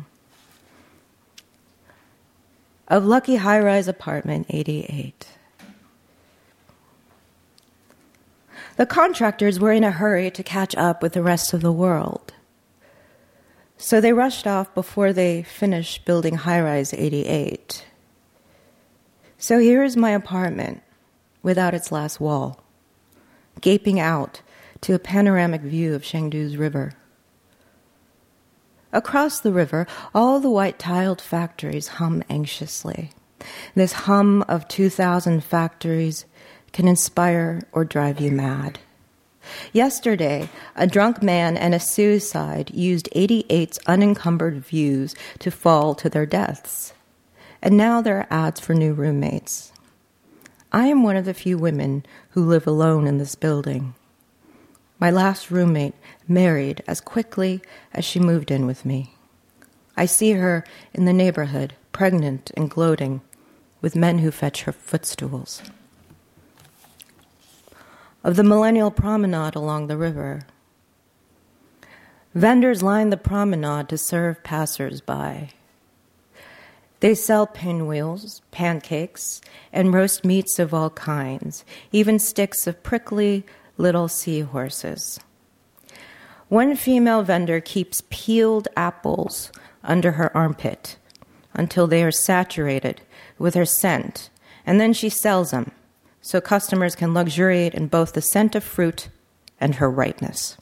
Of 2.88 3.06
Lucky 3.06 3.36
High 3.36 3.60
Rise 3.60 3.88
Apartment 3.88 4.48
88. 4.50 5.28
The 8.78 8.86
contractors 8.86 9.60
were 9.60 9.74
in 9.74 9.84
a 9.84 9.92
hurry 9.92 10.32
to 10.32 10.42
catch 10.42 10.76
up 10.76 11.04
with 11.04 11.14
the 11.14 11.22
rest 11.22 11.54
of 11.54 11.62
the 11.62 11.72
world. 11.72 12.34
So 13.78 14.00
they 14.00 14.14
rushed 14.14 14.48
off 14.48 14.74
before 14.74 15.14
they 15.14 15.44
finished 15.44 16.06
building 16.06 16.36
High 16.36 16.62
Rise 16.62 16.94
88. 16.94 17.86
So 19.38 19.60
here 19.60 19.84
is 19.84 19.96
my 19.96 20.12
apartment 20.12 20.82
without 21.42 21.74
its 21.74 21.92
last 21.92 22.20
wall, 22.20 22.64
gaping 23.62 24.00
out 24.00 24.42
to 24.82 24.94
a 24.94 25.00
panoramic 25.00 25.62
view 25.62 25.94
of 25.94 26.04
Shangdu's 26.04 26.58
river. 26.58 26.94
Across 28.92 29.42
the 29.42 29.52
river, 29.52 29.86
all 30.16 30.40
the 30.40 30.50
white 30.50 30.80
tiled 30.80 31.22
factories 31.22 31.88
hum 31.88 32.24
anxiously. 32.30 33.12
This 33.76 33.94
hum 33.94 34.44
of 34.48 34.68
2,000 34.68 35.44
factories 35.44 36.26
can 36.72 36.88
inspire 36.88 37.62
or 37.72 37.86
drive 37.86 38.20
you 38.20 38.32
mad. 38.32 38.80
Yesterday, 39.74 40.50
a 40.76 40.88
drunk 40.88 41.24
man 41.24 41.58
and 41.58 41.74
a 41.74 41.80
suicide 41.80 42.72
used 42.72 43.10
88's 43.16 43.80
unencumbered 43.88 44.64
views 44.66 45.16
to 45.40 45.52
fall 45.52 45.96
to 45.96 46.10
their 46.10 46.26
deaths. 46.26 46.94
And 47.62 47.76
now 47.76 48.02
there 48.02 48.18
are 48.18 48.28
ads 48.30 48.60
for 48.60 48.74
new 48.74 48.94
roommates. 48.94 49.72
I 50.72 50.88
am 50.88 51.04
one 51.04 51.16
of 51.16 51.26
the 51.26 51.34
few 51.34 51.58
women 51.58 52.06
who 52.32 52.46
live 52.46 52.68
alone 52.68 53.08
in 53.08 53.18
this 53.18 53.36
building. 53.36 53.96
My 55.00 55.10
last 55.10 55.50
roommate 55.50 55.96
married 56.28 56.84
as 56.88 57.02
quickly 57.02 57.62
as 57.94 58.04
she 58.04 58.20
moved 58.20 58.52
in 58.52 58.66
with 58.66 58.86
me. 58.86 59.16
I 59.96 60.06
see 60.06 60.34
her 60.34 60.66
in 60.94 61.06
the 61.06 61.14
neighborhood, 61.14 61.76
pregnant 61.92 62.52
and 62.56 62.70
gloating, 62.70 63.22
with 63.82 63.96
men 63.96 64.20
who 64.20 64.32
fetch 64.32 64.64
her 64.64 64.74
footstools 64.74 65.62
of 68.24 68.36
the 68.36 68.44
Millennial 68.44 68.92
Promenade 68.92 69.56
along 69.56 69.88
the 69.88 69.98
river. 69.98 70.42
Vendors 72.36 72.84
line 72.84 73.10
the 73.10 73.18
promenade 73.18 73.90
to 73.90 73.98
serve 73.98 74.44
passers 74.44 75.02
by. 75.02 75.50
They 77.00 77.16
sell 77.16 77.48
pinwheels, 77.48 78.42
pancakes, 78.52 79.42
and 79.72 79.94
roast 79.94 80.26
meats 80.26 80.60
of 80.60 80.74
all 80.74 80.90
kinds, 80.90 81.64
even 81.92 82.20
sticks 82.20 82.68
of 82.68 82.84
prickly 82.84 83.46
little 83.80 84.08
seahorses. 84.08 85.20
One 86.50 86.76
female 86.76 87.24
vendor 87.24 87.62
keeps 87.62 88.04
peeled 88.10 88.68
apples 88.76 89.52
under 89.84 90.12
her 90.14 90.36
armpit 90.36 90.98
until 91.54 91.88
they 91.88 92.04
are 92.04 92.12
saturated 92.12 93.02
with 93.38 93.56
her 93.56 93.66
scent, 93.66 94.30
and 94.66 94.80
then 94.80 94.94
she 94.94 95.10
sells 95.10 95.52
them 95.52 95.72
so 96.22 96.42
customers 96.42 96.96
can 96.96 97.14
luxuriate 97.14 97.74
in 97.74 97.88
both 97.88 98.14
the 98.14 98.22
scent 98.22 98.54
of 98.54 98.64
fruit 98.64 99.10
and 99.60 99.76
her 99.76 99.90
ripeness. 99.90 100.58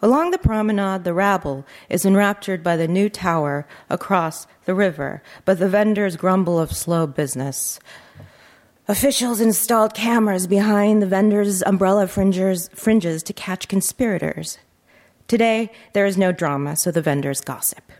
Along 0.00 0.30
the 0.30 0.38
promenade, 0.38 1.04
the 1.04 1.14
rabble 1.14 1.64
is 1.88 2.04
enraptured 2.04 2.62
by 2.62 2.76
the 2.76 2.88
new 2.88 3.08
tower 3.08 3.66
across 3.88 4.46
the 4.64 4.74
river, 4.74 5.22
but 5.44 5.58
the 5.58 5.68
vendors 5.68 6.16
grumble 6.16 6.58
of 6.58 6.72
slow 6.72 7.06
business. 7.06 7.78
Officials 8.92 9.40
installed 9.40 9.94
cameras 9.94 10.46
behind 10.46 11.00
the 11.00 11.06
vendors' 11.06 11.62
umbrella 11.62 12.06
fringes, 12.06 12.68
to 13.22 13.32
catch 13.32 13.66
conspirators. 13.66 14.58
Today, 15.28 15.72
there 15.94 16.04
is 16.04 16.18
no 16.18 16.30
drama, 16.30 16.76
so 16.76 16.90
the 16.90 17.00
vendors 17.00 17.40
gossip. 17.40 17.90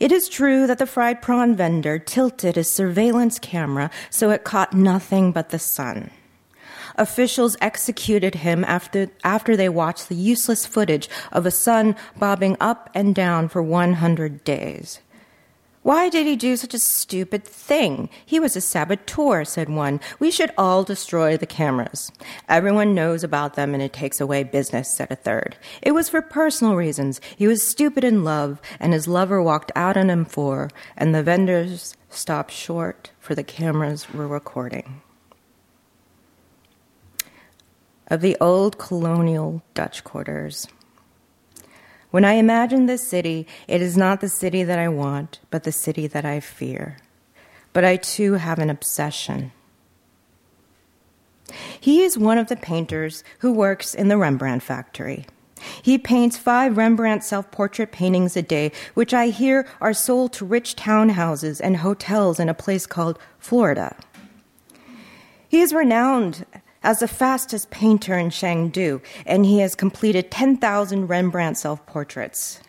It 0.00 0.10
is 0.10 0.28
true 0.28 0.66
that 0.66 0.78
the 0.78 0.84
fried 0.84 1.22
prawn 1.22 1.54
vendor 1.54 1.96
tilted 1.96 2.56
his 2.56 2.74
surveillance 2.74 3.38
camera 3.38 3.88
so 4.10 4.30
it 4.30 4.42
caught 4.42 4.72
nothing 4.72 5.30
but 5.30 5.50
the 5.50 5.60
sun. 5.60 6.10
Officials 6.96 7.56
executed 7.60 8.34
him 8.34 8.64
after, 8.64 9.12
after 9.22 9.56
they 9.56 9.68
watched 9.68 10.08
the 10.08 10.16
useless 10.16 10.66
footage 10.66 11.08
of 11.30 11.46
a 11.46 11.52
sun 11.52 11.94
bobbing 12.18 12.56
up 12.58 12.90
and 12.94 13.14
down 13.14 13.46
for 13.46 13.62
100 13.62 14.42
days. 14.42 14.98
Why 15.86 16.08
did 16.08 16.26
he 16.26 16.34
do 16.34 16.56
such 16.56 16.74
a 16.74 16.80
stupid 16.80 17.44
thing? 17.44 18.08
He 18.24 18.40
was 18.40 18.56
a 18.56 18.60
saboteur, 18.60 19.44
said 19.44 19.68
one. 19.68 20.00
We 20.18 20.32
should 20.32 20.50
all 20.58 20.82
destroy 20.82 21.36
the 21.36 21.46
cameras. 21.46 22.10
Everyone 22.48 22.92
knows 22.92 23.22
about 23.22 23.54
them 23.54 23.72
and 23.72 23.80
it 23.80 23.92
takes 23.92 24.20
away 24.20 24.42
business, 24.42 24.96
said 24.96 25.12
a 25.12 25.14
third. 25.14 25.54
It 25.82 25.92
was 25.92 26.08
for 26.08 26.20
personal 26.22 26.74
reasons. 26.74 27.20
He 27.36 27.46
was 27.46 27.62
stupid 27.62 28.02
in 28.02 28.24
love 28.24 28.60
and 28.80 28.92
his 28.92 29.06
lover 29.06 29.40
walked 29.40 29.70
out 29.76 29.96
on 29.96 30.10
him 30.10 30.24
for, 30.24 30.70
and 30.96 31.14
the 31.14 31.22
vendors 31.22 31.96
stopped 32.10 32.50
short 32.50 33.12
for 33.20 33.36
the 33.36 33.44
cameras 33.44 34.12
were 34.12 34.26
recording. 34.26 35.02
Of 38.08 38.22
the 38.22 38.36
old 38.40 38.76
colonial 38.76 39.62
Dutch 39.74 40.02
quarters. 40.02 40.66
When 42.16 42.24
I 42.24 42.36
imagine 42.40 42.86
this 42.86 43.06
city, 43.06 43.46
it 43.68 43.82
is 43.82 43.94
not 43.94 44.22
the 44.22 44.30
city 44.30 44.62
that 44.62 44.78
I 44.78 44.88
want, 44.88 45.38
but 45.50 45.64
the 45.64 45.70
city 45.70 46.06
that 46.06 46.24
I 46.24 46.40
fear. 46.40 46.96
But 47.74 47.84
I 47.84 47.98
too 47.98 48.32
have 48.40 48.58
an 48.58 48.70
obsession. 48.70 49.52
He 51.78 52.04
is 52.04 52.16
one 52.16 52.38
of 52.38 52.48
the 52.48 52.56
painters 52.56 53.22
who 53.40 53.52
works 53.52 53.94
in 53.94 54.08
the 54.08 54.16
Rembrandt 54.16 54.62
factory. 54.62 55.26
He 55.82 55.98
paints 55.98 56.38
five 56.38 56.78
Rembrandt 56.78 57.22
self 57.22 57.50
portrait 57.50 57.92
paintings 57.92 58.34
a 58.34 58.40
day, 58.40 58.72
which 58.94 59.12
I 59.12 59.26
hear 59.26 59.68
are 59.82 59.92
sold 59.92 60.32
to 60.32 60.46
rich 60.46 60.74
townhouses 60.74 61.60
and 61.62 61.76
hotels 61.76 62.40
in 62.40 62.48
a 62.48 62.54
place 62.54 62.86
called 62.86 63.18
Florida. 63.38 63.94
He 65.46 65.60
is 65.60 65.74
renowned 65.74 66.46
as 66.86 67.00
the 67.00 67.08
fastest 67.08 67.68
painter 67.70 68.16
in 68.16 68.30
Shangdu, 68.30 69.02
and 69.26 69.44
he 69.44 69.58
has 69.58 69.74
completed 69.74 70.30
10,000 70.30 71.08
Rembrandt 71.08 71.58
self 71.58 71.84
portraits. 71.84 72.60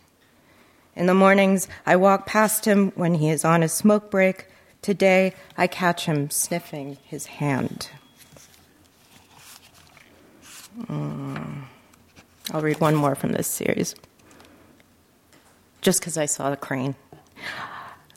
In 0.96 1.06
the 1.06 1.14
mornings, 1.14 1.68
I 1.86 1.94
walk 1.94 2.26
past 2.26 2.64
him 2.64 2.90
when 2.96 3.14
he 3.14 3.30
is 3.30 3.44
on 3.44 3.62
his 3.62 3.72
smoke 3.72 4.10
break. 4.10 4.48
Today, 4.82 5.34
I 5.56 5.68
catch 5.68 6.06
him 6.06 6.30
sniffing 6.30 6.98
his 7.04 7.26
hand. 7.26 7.90
Mm. 10.80 11.62
I'll 12.50 12.60
read 12.60 12.80
one 12.80 12.96
more 12.96 13.14
from 13.14 13.32
this 13.32 13.46
series, 13.46 13.94
just 15.80 16.00
because 16.00 16.18
I 16.18 16.26
saw 16.26 16.50
the 16.50 16.56
crane 16.56 16.96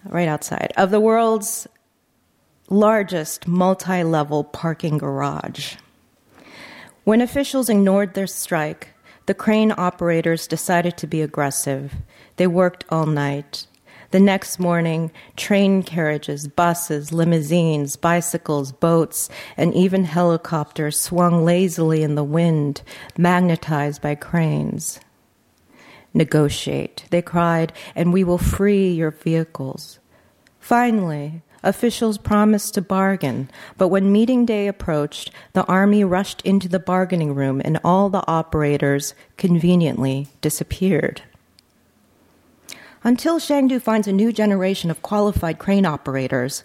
right 0.06 0.28
outside. 0.28 0.74
Of 0.78 0.90
the 0.90 1.00
world's 1.00 1.68
largest 2.70 3.48
multi 3.48 4.04
level 4.04 4.44
parking 4.44 4.98
garage. 4.98 5.76
When 7.04 7.22
officials 7.22 7.68
ignored 7.68 8.14
their 8.14 8.28
strike, 8.28 8.90
the 9.26 9.34
crane 9.34 9.74
operators 9.76 10.46
decided 10.46 10.98
to 10.98 11.08
be 11.08 11.22
aggressive. 11.22 11.96
They 12.38 12.46
worked 12.46 12.86
all 12.90 13.08
night. 13.08 13.66
The 14.12 14.20
next 14.20 14.60
morning, 14.60 15.12
train 15.36 15.82
carriages, 15.84 16.48
buses, 16.48 17.12
limousines, 17.12 17.96
bicycles, 17.96 18.72
boats, 18.72 19.30
and 19.58 19.74
even 19.74 20.04
helicopters 20.04 21.00
swung 21.00 21.44
lazily 21.44 22.04
in 22.04 22.16
the 22.16 22.24
wind, 22.24 22.84
magnetized 23.18 24.02
by 24.02 24.16
cranes. 24.16 25.00
Negotiate, 26.14 27.06
they 27.10 27.22
cried, 27.22 27.74
and 27.96 28.12
we 28.12 28.24
will 28.24 28.38
free 28.38 28.92
your 28.92 29.12
vehicles. 29.12 30.00
Finally, 30.60 31.42
Officials 31.64 32.18
promised 32.18 32.74
to 32.74 32.82
bargain, 32.82 33.50
but 33.78 33.90
when 33.90 34.12
meeting 34.12 34.46
day 34.46 34.68
approached, 34.68 35.32
the 35.54 35.66
army 35.66 36.04
rushed 36.04 36.42
into 36.42 36.68
the 36.68 36.80
bargaining 36.80 37.36
room 37.36 37.62
and 37.64 37.80
all 37.84 38.10
the 38.10 38.26
operators 38.28 39.14
conveniently 39.38 40.28
disappeared. 40.42 41.22
Until 43.04 43.40
Shangdu 43.40 43.80
finds 43.80 44.08
a 44.08 44.14
new 44.14 44.32
generation 44.32 44.90
of 44.90 45.02
qualified 45.02 45.60
crane 45.60 45.86
operators, 45.86 46.64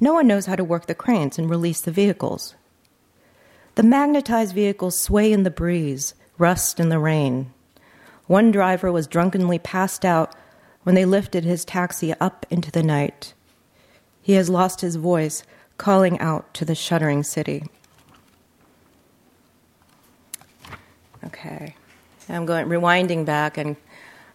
no 0.00 0.12
one 0.12 0.28
knows 0.28 0.46
how 0.46 0.54
to 0.54 0.64
work 0.64 0.86
the 0.86 0.94
cranes 0.94 1.38
and 1.38 1.50
release 1.50 1.80
the 1.80 1.90
vehicles. 1.90 2.54
The 3.74 3.82
magnetized 3.82 4.54
vehicles 4.54 4.98
sway 4.98 5.32
in 5.32 5.42
the 5.42 5.50
breeze, 5.50 6.14
rust 6.36 6.78
in 6.78 6.88
the 6.88 6.98
rain. 6.98 7.52
One 8.26 8.50
driver 8.50 8.92
was 8.92 9.06
drunkenly 9.06 9.58
passed 9.58 10.04
out 10.04 10.34
when 10.82 10.94
they 10.94 11.04
lifted 11.04 11.44
his 11.44 11.64
taxi 11.64 12.12
up 12.14 12.46
into 12.50 12.70
the 12.70 12.82
night. 12.82 13.34
He 14.28 14.34
has 14.34 14.50
lost 14.50 14.82
his 14.82 14.96
voice, 14.96 15.42
calling 15.78 16.20
out 16.20 16.52
to 16.52 16.66
the 16.66 16.74
shuddering 16.74 17.22
city. 17.22 17.64
Okay. 21.24 21.74
I'm 22.28 22.44
going 22.44 22.68
rewinding 22.68 23.24
back 23.24 23.56
and 23.56 23.74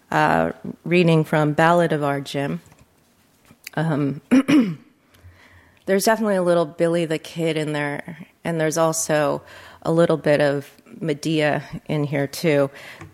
uh, 0.10 0.54
reading 0.84 1.24
from 1.24 1.54
Ballad 1.54 1.94
of 1.94 2.02
Our 2.02 2.22
Jim. 2.22 2.60
Um, 3.76 4.20
there's 5.86 6.06
definitely 6.06 6.38
a 6.38 6.42
little 6.42 6.66
Billy 6.66 7.06
the 7.06 7.20
Kid 7.20 7.56
in 7.56 7.74
there, 7.74 8.26
and 8.44 8.60
there's 8.60 8.80
also 8.80 9.44
a 9.84 9.92
little 9.92 10.18
bit 10.18 10.42
of 10.42 10.72
Medea 11.02 11.62
in 11.86 12.04
here 12.04 12.26
too. 12.26 12.72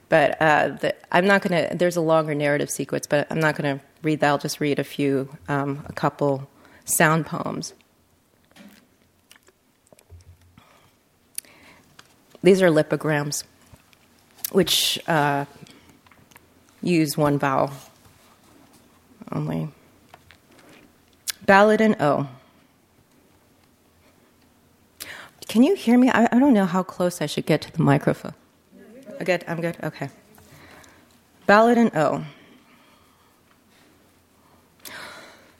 But 0.08 0.42
uh, 0.42 0.70
the, 0.70 0.96
I'm 1.12 1.28
not 1.28 1.42
going 1.42 1.72
to. 1.72 1.76
There's 1.76 1.98
a 1.98 2.02
longer 2.02 2.34
narrative 2.34 2.70
sequence, 2.70 3.06
but 3.06 3.28
I'm 3.30 3.42
not 3.42 3.58
going 3.58 3.80
to 3.80 3.86
read 4.02 4.22
that. 4.22 4.30
I'll 4.30 4.38
just 4.38 4.62
read 4.62 4.80
a 4.80 4.86
few, 4.86 5.28
um, 5.50 5.84
a 5.86 5.92
couple 5.92 6.48
sound 6.90 7.26
poems. 7.26 7.74
These 12.42 12.62
are 12.62 12.70
lipograms, 12.70 13.44
which 14.52 15.00
uh, 15.08 15.46
use 16.82 17.18
one 17.18 17.38
vowel 17.38 17.72
only. 19.32 19.70
Ballad 21.46 21.82
in 21.82 21.96
O. 22.00 22.28
Can 25.48 25.64
you 25.64 25.76
hear 25.76 25.98
me? 25.98 26.10
I, 26.10 26.30
I 26.32 26.40
don't 26.40 26.54
know 26.54 26.66
how 26.66 26.84
close 26.84 27.22
I 27.22 27.26
should 27.26 27.46
get 27.46 27.62
to 27.62 27.72
the 27.72 27.82
microphone. 27.82 28.36
I 29.20 29.24
good? 29.24 29.44
I'm 29.48 29.60
good? 29.60 29.78
Okay. 29.84 30.10
Ballad 31.48 31.78
in 31.78 31.92
O. 31.96 32.24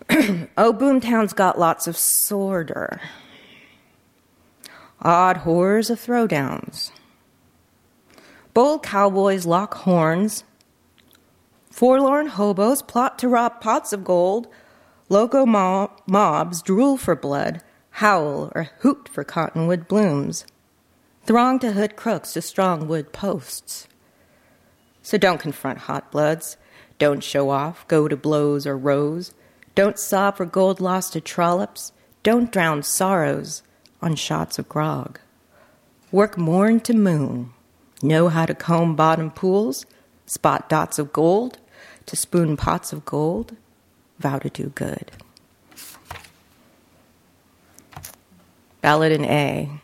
oh, 0.58 0.74
Boomtown's 0.74 1.34
got 1.34 1.60
lots 1.60 1.86
of 1.86 1.96
sorter. 1.96 3.00
Odd 5.02 5.38
horrors 5.38 5.90
of 5.90 6.00
throwdowns. 6.00 6.92
Bold 8.56 8.82
cowboys 8.82 9.46
lock 9.46 9.76
horns. 9.76 10.44
Forlorn 11.70 12.28
hobos 12.28 12.82
plot 12.82 13.20
to 13.20 13.30
rob 13.30 13.62
pots 13.62 13.94
of 13.94 14.04
gold. 14.04 14.48
Loco 15.10 15.46
mob- 15.46 16.02
mobs 16.08 16.62
drool 16.62 16.98
for 16.98 17.16
blood, 17.16 17.62
howl 17.92 18.52
or 18.56 18.70
hoot 18.80 19.08
for 19.08 19.24
cottonwood 19.24 19.88
blooms. 19.88 20.46
Throng 21.24 21.60
to 21.60 21.74
hood 21.74 21.96
crooks 21.96 22.34
to 22.34 22.42
strong 22.42 22.88
wood 22.88 23.14
posts. 23.14 23.88
So 25.04 25.18
don't 25.18 25.40
confront 25.40 25.80
hot 25.80 26.12
bloods. 26.12 26.58
Don't 26.98 27.24
show 27.24 27.50
off, 27.50 27.88
go 27.88 28.08
to 28.08 28.18
blows 28.18 28.68
or 28.68 28.78
rows. 28.78 29.34
Don't 29.80 29.98
sob 29.98 30.36
for 30.36 30.46
gold 30.46 30.82
lost 30.82 31.14
to 31.14 31.22
trollops. 31.22 31.94
Don't 32.22 32.52
drown 32.52 32.84
sorrows 32.84 33.64
on 34.02 34.16
shots 34.16 34.60
of 34.60 34.68
grog. 34.68 35.22
Work 36.12 36.38
morn 36.38 36.82
to 36.82 36.94
moon. 36.94 37.54
Know 38.04 38.28
how 38.28 38.46
to 38.46 38.54
comb 38.54 38.98
bottom 38.98 39.32
pools, 39.32 39.86
spot 40.26 40.68
dots 40.68 41.00
of 41.00 41.14
gold, 41.14 41.60
to 42.08 42.18
spoon 42.18 42.58
pots 42.58 42.92
of 42.92 43.06
gold. 43.06 43.56
Vow 44.20 44.40
to 44.40 44.50
do 44.50 44.68
good. 44.76 45.14
Ballad 48.82 49.14
in 49.14 49.24
A. 49.24 49.80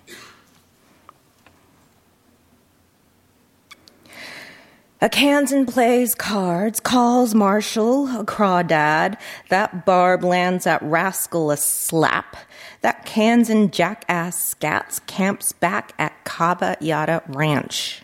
A 5.06 5.10
Kansan 5.10 5.68
plays 5.68 6.16
cards, 6.16 6.80
calls 6.80 7.36
Marshall 7.36 8.08
a 8.22 8.26
crawdad. 8.26 9.20
That 9.50 9.86
barb 9.86 10.24
lands 10.24 10.64
that 10.64 10.82
rascal 10.82 11.52
a 11.52 11.58
slap. 11.58 12.36
That 12.82 13.06
Kansan 13.06 13.70
jackass 13.70 14.56
scats 14.56 15.06
camps 15.06 15.52
back 15.52 15.94
at 16.00 16.24
Kaba 16.24 16.78
Yada 16.80 17.22
Ranch. 17.28 18.02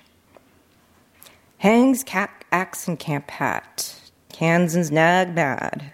Hangs 1.58 2.04
cat 2.04 2.30
axe 2.52 2.88
and 2.88 3.00
camp 3.00 3.32
hat. 3.32 4.00
Kansan's 4.32 4.92
nag 4.92 5.34
bad. 5.34 5.94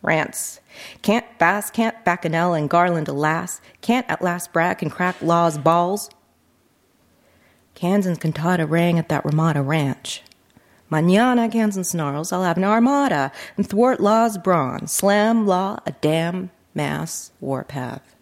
Rants. 0.00 0.60
Can't 1.02 1.26
bass, 1.38 1.70
can't 1.70 2.02
bacchanal 2.06 2.54
and 2.54 2.70
garland 2.70 3.08
alas. 3.08 3.60
Can't 3.82 4.08
at 4.08 4.22
last 4.22 4.54
brag 4.54 4.82
and 4.82 4.90
crack 4.90 5.20
law's 5.20 5.58
balls. 5.58 6.08
Kansan's 7.74 8.16
cantata 8.16 8.66
rang 8.66 8.98
at 8.98 9.10
that 9.10 9.26
Ramada 9.26 9.60
ranch. 9.60 10.22
Manana, 10.90 11.48
Kansan 11.48 11.84
snarls, 11.84 12.32
I'll 12.32 12.44
have 12.44 12.56
an 12.56 12.64
armada 12.64 13.30
and 13.56 13.68
thwart 13.68 14.00
law's 14.00 14.38
brawn, 14.38 14.86
slam 14.86 15.46
law 15.46 15.80
a 15.84 15.92
damn 15.92 16.50
mass 16.74 17.30
warpath. 17.40 18.14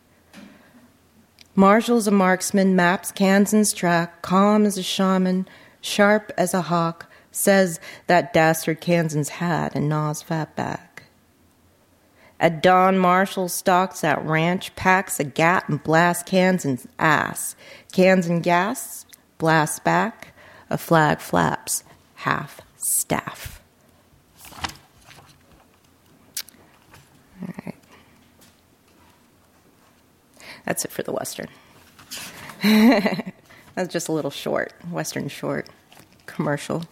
Marshall's 1.55 2.09
a 2.09 2.11
marksman, 2.11 2.75
maps 2.75 3.13
Kansan's 3.13 3.73
track, 3.73 4.21
calm 4.23 4.67
as 4.67 4.77
a 4.77 4.83
shaman, 4.83 5.49
sharp 5.81 6.33
as 6.37 6.53
a 6.53 6.63
hawk, 6.63 7.11
says 7.31 7.81
that 8.09 8.33
dastard 8.33 8.81
Kansan's 8.81 9.29
hat 9.29 9.73
and 9.75 9.89
gnaws 9.89 10.21
fat 10.21 10.55
back. 10.57 11.05
At 12.39 12.63
dawn, 12.63 12.99
Marshall 12.99 13.49
stalks 13.49 14.03
that 14.03 14.23
ranch, 14.23 14.75
packs 14.77 15.19
a 15.19 15.25
gat 15.25 15.69
and 15.69 15.83
blasts 15.83 16.29
Kansan's 16.29 16.87
ass. 16.99 17.57
Kansan 17.93 18.41
gasps, 18.41 19.07
blasts 19.39 19.79
back, 19.79 20.35
a 20.69 20.77
flag 20.77 21.21
flaps 21.21 21.85
half 22.27 22.61
staff. 22.77 23.63
All 27.41 27.55
right. 27.65 27.77
That's 30.65 30.85
it 30.85 30.91
for 30.91 31.05
the 31.05 31.13
Western. 31.13 31.47
That's 33.77 33.93
just 33.93 34.09
a 34.09 34.13
little 34.13 34.33
short, 34.33 34.73
Western 34.91 35.29
short 35.29 35.69
commercial. 36.27 36.83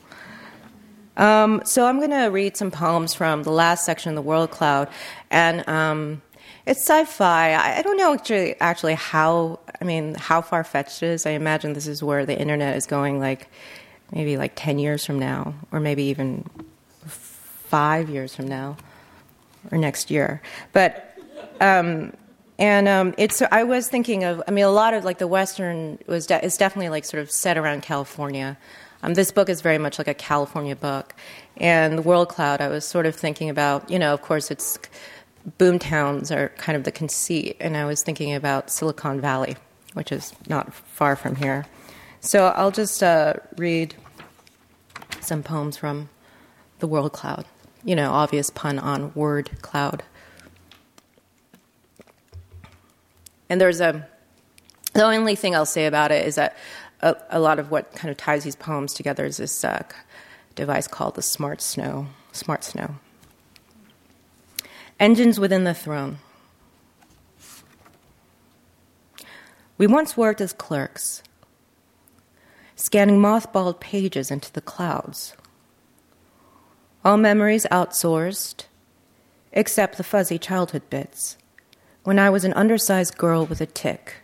Um, 1.16 1.62
so 1.64 1.84
I'm 1.84 1.98
going 1.98 2.10
to 2.10 2.26
read 2.26 2.56
some 2.56 2.70
poems 2.70 3.12
from 3.12 3.42
the 3.42 3.50
last 3.50 3.84
section 3.84 4.10
of 4.10 4.14
the 4.14 4.22
World 4.22 4.52
Cloud, 4.52 4.88
and 5.32 5.68
um, 5.68 6.22
it's 6.64 6.80
sci-fi. 6.80 7.54
I, 7.54 7.78
I, 7.78 7.82
don't 7.82 7.96
know 7.96 8.14
actually, 8.14 8.54
actually 8.60 8.94
how. 8.94 9.58
I 9.80 9.84
mean, 9.84 10.14
how 10.14 10.40
far 10.40 10.62
fetched 10.62 11.02
it 11.02 11.08
is. 11.08 11.26
I 11.26 11.30
imagine 11.30 11.72
this 11.72 11.88
is 11.88 12.02
where 12.02 12.24
the 12.24 12.38
internet 12.38 12.76
is 12.76 12.86
going. 12.86 13.18
Like 13.18 13.48
maybe 14.14 14.36
like 14.36 14.52
10 14.54 14.78
years 14.78 15.04
from 15.04 15.18
now, 15.18 15.54
or 15.72 15.80
maybe 15.80 16.04
even 16.04 16.48
five 17.04 18.08
years 18.08 18.34
from 18.34 18.46
now, 18.46 18.76
or 19.72 19.78
next 19.78 20.10
year. 20.10 20.40
But, 20.72 21.18
um, 21.60 22.12
and 22.58 22.86
um, 22.86 23.14
it's, 23.18 23.42
I 23.42 23.64
was 23.64 23.88
thinking 23.88 24.22
of, 24.22 24.40
I 24.46 24.52
mean, 24.52 24.64
a 24.64 24.70
lot 24.70 24.94
of 24.94 25.04
like 25.04 25.18
the 25.18 25.26
Western 25.26 25.98
was, 26.06 26.26
de- 26.26 26.42
is 26.44 26.56
definitely 26.56 26.90
like 26.90 27.04
sort 27.04 27.22
of 27.22 27.30
set 27.30 27.58
around 27.58 27.82
California. 27.82 28.56
Um, 29.02 29.14
this 29.14 29.32
book 29.32 29.48
is 29.48 29.60
very 29.60 29.78
much 29.78 29.98
like 29.98 30.08
a 30.08 30.14
California 30.14 30.76
book. 30.76 31.14
And 31.56 31.98
the 31.98 32.02
World 32.02 32.28
Cloud, 32.28 32.60
I 32.60 32.68
was 32.68 32.84
sort 32.84 33.06
of 33.06 33.16
thinking 33.16 33.50
about, 33.50 33.90
you 33.90 33.98
know, 33.98 34.14
of 34.14 34.22
course, 34.22 34.50
it's 34.50 34.78
boom 35.58 35.78
towns 35.80 36.30
are 36.30 36.50
kind 36.56 36.76
of 36.76 36.84
the 36.84 36.92
conceit. 36.92 37.56
And 37.58 37.76
I 37.76 37.84
was 37.84 38.02
thinking 38.02 38.32
about 38.32 38.70
Silicon 38.70 39.20
Valley, 39.20 39.56
which 39.94 40.12
is 40.12 40.32
not 40.48 40.72
far 40.72 41.16
from 41.16 41.34
here. 41.34 41.66
So 42.20 42.46
I'll 42.46 42.70
just 42.70 43.02
uh, 43.02 43.34
read 43.58 43.94
some 45.24 45.42
poems 45.42 45.76
from 45.76 46.08
the 46.78 46.86
World 46.86 47.12
Cloud. 47.12 47.46
You 47.84 47.96
know, 47.96 48.12
obvious 48.12 48.50
pun 48.50 48.78
on 48.78 49.12
word 49.14 49.50
cloud. 49.62 50.02
And 53.48 53.60
there's 53.60 53.80
a, 53.80 54.08
the 54.94 55.04
only 55.04 55.36
thing 55.36 55.54
I'll 55.54 55.66
say 55.66 55.86
about 55.86 56.10
it 56.10 56.26
is 56.26 56.36
that 56.36 56.56
a, 57.00 57.16
a 57.30 57.38
lot 57.38 57.58
of 57.58 57.70
what 57.70 57.92
kind 57.92 58.10
of 58.10 58.16
ties 58.16 58.44
these 58.44 58.56
poems 58.56 58.94
together 58.94 59.24
is 59.26 59.36
this 59.36 59.64
uh, 59.64 59.82
device 60.54 60.88
called 60.88 61.14
the 61.14 61.22
Smart 61.22 61.60
Snow. 61.60 62.06
Smart 62.32 62.64
Snow. 62.64 62.96
Engines 64.98 65.38
within 65.38 65.64
the 65.64 65.74
throne. 65.74 66.18
We 69.76 69.86
once 69.86 70.16
worked 70.16 70.40
as 70.40 70.52
clerks 70.52 71.22
scanning 72.84 73.18
mothballed 73.18 73.80
pages 73.80 74.30
into 74.30 74.52
the 74.52 74.60
clouds. 74.60 75.34
All 77.02 77.16
memories 77.16 77.66
outsourced, 77.72 78.66
except 79.52 79.96
the 79.96 80.04
fuzzy 80.04 80.38
childhood 80.38 80.82
bits, 80.90 81.38
when 82.02 82.18
I 82.18 82.28
was 82.28 82.44
an 82.44 82.52
undersized 82.52 83.16
girl 83.16 83.46
with 83.46 83.62
a 83.62 83.66
tic. 83.66 84.16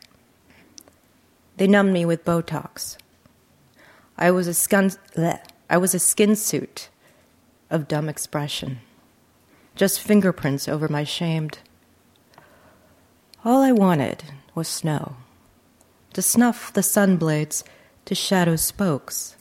They 1.57 1.66
numbed 1.66 1.94
me 1.94 2.05
with 2.05 2.27
Botox. 2.27 2.99
I 4.18 4.31
was 4.31 4.46
a, 4.46 4.53
skin, 4.53 4.90
bleh, 5.16 5.40
I 5.70 5.79
was 5.79 5.94
a 5.94 5.99
skin 5.99 6.37
suit 6.37 6.90
of 7.70 7.88
dumb 7.88 8.11
expression, 8.11 8.81
just 9.75 10.03
fingerprints 10.03 10.68
over 10.68 10.87
my 10.87 11.05
shamed. 11.05 11.61
All 13.42 13.62
I 13.62 13.73
wanted 13.73 14.23
was 14.55 14.68
snow, 14.68 15.16
to 16.12 16.20
snuff 16.20 16.75
the 16.75 16.83
sun 16.83 17.16
blades 17.16 17.64
to 18.11 18.14
shadow 18.16 18.57
spokes, 18.57 19.37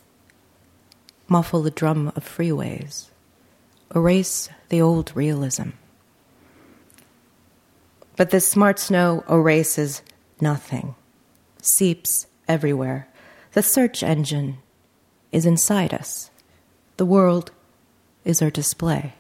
muffle 1.28 1.64
the 1.64 1.72
drum 1.72 2.10
of 2.16 2.24
freeways, 2.24 3.08
erase 3.96 4.48
the 4.70 4.80
old 4.80 5.12
realism. 5.16 5.70
But 8.16 8.30
this 8.30 8.48
smart 8.48 8.78
snow 8.78 9.24
erases 9.28 10.04
nothing, 10.40 10.94
seeps 11.60 12.28
everywhere. 12.48 13.08
The 13.54 13.64
search 13.64 14.04
engine 14.04 14.60
is 15.32 15.48
inside 15.48 15.92
us. 15.92 16.30
The 16.98 17.08
world 17.08 17.50
is 18.24 18.40
our 18.40 18.52
display. 18.52 19.16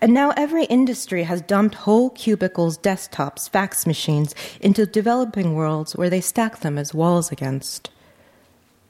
And 0.00 0.12
now 0.12 0.32
every 0.36 0.64
industry 0.64 1.22
has 1.24 1.40
dumped 1.40 1.74
whole 1.74 2.10
cubicles, 2.10 2.78
desktops, 2.78 3.48
fax 3.48 3.86
machines 3.86 4.34
into 4.60 4.86
developing 4.86 5.54
worlds 5.54 5.96
where 5.96 6.10
they 6.10 6.20
stack 6.20 6.60
them 6.60 6.76
as 6.76 6.92
walls 6.92 7.32
against. 7.32 7.90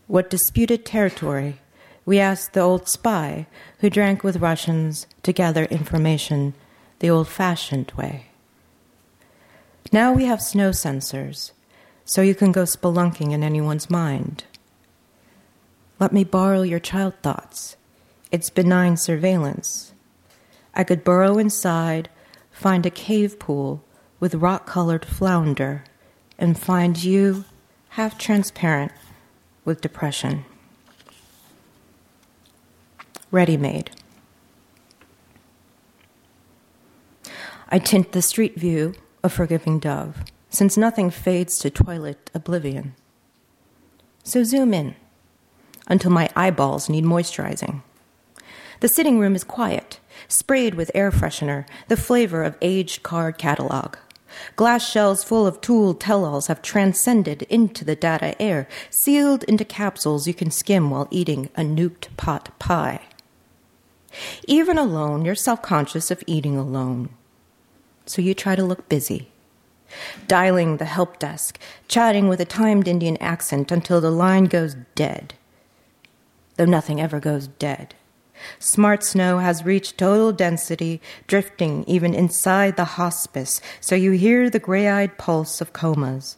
What 0.08 0.30
disputed 0.30 0.84
territory? 0.84 1.60
We 2.04 2.20
asked 2.20 2.52
the 2.52 2.60
old 2.60 2.88
spy 2.88 3.46
who 3.80 3.90
drank 3.90 4.22
with 4.22 4.36
Russians 4.36 5.06
to 5.22 5.32
gather 5.32 5.64
information 5.66 6.54
the 7.00 7.10
old 7.10 7.28
fashioned 7.28 7.92
way. 7.96 8.26
Now 9.92 10.12
we 10.12 10.24
have 10.24 10.42
snow 10.42 10.70
sensors, 10.70 11.52
so 12.04 12.22
you 12.22 12.34
can 12.34 12.52
go 12.52 12.62
spelunking 12.62 13.32
in 13.32 13.42
anyone's 13.42 13.90
mind. 13.90 14.44
Let 15.98 16.12
me 16.12 16.24
borrow 16.24 16.62
your 16.62 16.80
child 16.80 17.14
thoughts. 17.22 17.76
It's 18.30 18.50
benign 18.50 18.96
surveillance. 18.96 19.92
I 20.76 20.84
could 20.84 21.02
burrow 21.02 21.38
inside, 21.38 22.10
find 22.52 22.84
a 22.84 22.90
cave 22.90 23.38
pool 23.38 23.82
with 24.20 24.34
rock 24.34 24.66
colored 24.66 25.06
flounder, 25.06 25.84
and 26.38 26.58
find 26.58 27.02
you 27.02 27.46
half 27.90 28.18
transparent 28.18 28.92
with 29.64 29.80
depression. 29.80 30.44
Ready 33.30 33.56
made. 33.56 33.90
I 37.68 37.78
tint 37.78 38.12
the 38.12 38.22
street 38.22 38.56
view 38.56 38.94
a 39.24 39.28
forgiving 39.28 39.78
dove, 39.80 40.22
since 40.50 40.76
nothing 40.76 41.10
fades 41.10 41.58
to 41.58 41.70
twilight 41.70 42.30
oblivion. 42.34 42.94
So 44.22 44.44
zoom 44.44 44.74
in 44.74 44.94
until 45.88 46.10
my 46.10 46.28
eyeballs 46.36 46.88
need 46.88 47.04
moisturizing. 47.04 47.82
The 48.80 48.88
sitting 48.88 49.18
room 49.18 49.34
is 49.34 49.42
quiet, 49.42 50.00
sprayed 50.28 50.74
with 50.74 50.90
air 50.94 51.10
freshener, 51.10 51.66
the 51.88 51.96
flavor 51.96 52.42
of 52.42 52.56
aged 52.60 53.02
card 53.02 53.38
catalog. 53.38 53.96
Glass 54.54 54.88
shells 54.88 55.24
full 55.24 55.46
of 55.46 55.60
tooled 55.60 56.00
tell-alls 56.00 56.46
have 56.48 56.62
transcended 56.62 57.42
into 57.42 57.84
the 57.84 57.96
data 57.96 58.40
air, 58.40 58.68
sealed 58.90 59.44
into 59.44 59.64
capsules 59.64 60.26
you 60.26 60.34
can 60.34 60.50
skim 60.50 60.90
while 60.90 61.08
eating 61.10 61.48
a 61.56 61.60
nuked 61.60 62.08
pot 62.16 62.56
pie. 62.58 63.00
Even 64.46 64.78
alone, 64.78 65.24
you're 65.24 65.34
self 65.34 65.62
conscious 65.62 66.10
of 66.10 66.22
eating 66.26 66.56
alone. 66.56 67.10
So 68.06 68.22
you 68.22 68.34
try 68.34 68.56
to 68.56 68.64
look 68.64 68.88
busy. 68.88 69.30
Dialing 70.26 70.78
the 70.78 70.84
help 70.84 71.18
desk, 71.18 71.58
chatting 71.88 72.28
with 72.28 72.40
a 72.40 72.44
timed 72.44 72.88
Indian 72.88 73.16
accent 73.18 73.70
until 73.70 74.00
the 74.00 74.10
line 74.10 74.44
goes 74.44 74.74
dead. 74.94 75.34
Though 76.56 76.64
nothing 76.64 77.00
ever 77.00 77.20
goes 77.20 77.46
dead. 77.46 77.94
Smart 78.58 79.02
snow 79.02 79.38
has 79.38 79.64
reached 79.64 79.98
total 79.98 80.32
density, 80.32 81.00
drifting 81.26 81.84
even 81.86 82.14
inside 82.14 82.76
the 82.76 82.84
hospice, 82.84 83.60
so 83.80 83.94
you 83.94 84.12
hear 84.12 84.50
the 84.50 84.58
gray 84.58 84.88
eyed 84.88 85.18
pulse 85.18 85.60
of 85.60 85.72
comas, 85.72 86.36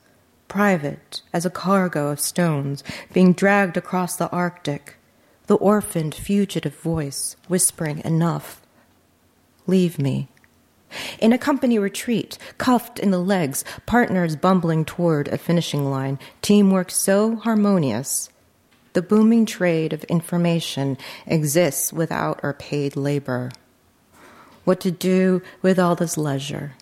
private 0.48 1.22
as 1.32 1.44
a 1.44 1.50
cargo 1.50 2.08
of 2.08 2.20
stones 2.20 2.82
being 3.12 3.32
dragged 3.32 3.76
across 3.76 4.16
the 4.16 4.30
Arctic, 4.30 4.96
the 5.46 5.56
orphaned 5.56 6.14
fugitive 6.14 6.74
voice 6.76 7.36
whispering 7.48 8.02
enough. 8.04 8.60
Leave 9.66 9.98
me. 9.98 10.28
In 11.18 11.32
a 11.32 11.38
company 11.38 11.78
retreat, 11.78 12.38
cuffed 12.56 12.98
in 12.98 13.10
the 13.10 13.18
legs, 13.18 13.64
partners 13.84 14.36
bumbling 14.36 14.84
toward 14.84 15.28
a 15.28 15.36
finishing 15.36 15.90
line, 15.90 16.18
teamwork 16.40 16.90
so 16.90 17.36
harmonious 17.36 18.30
the 18.92 19.02
booming 19.02 19.46
trade 19.46 19.92
of 19.92 20.04
information 20.04 20.96
exists 21.26 21.92
without 21.92 22.40
our 22.42 22.54
paid 22.54 22.96
labor. 22.96 23.50
What 24.64 24.80
to 24.80 24.90
do 24.90 25.42
with 25.62 25.78
all 25.78 25.94
this 25.94 26.16
leisure? 26.16 26.74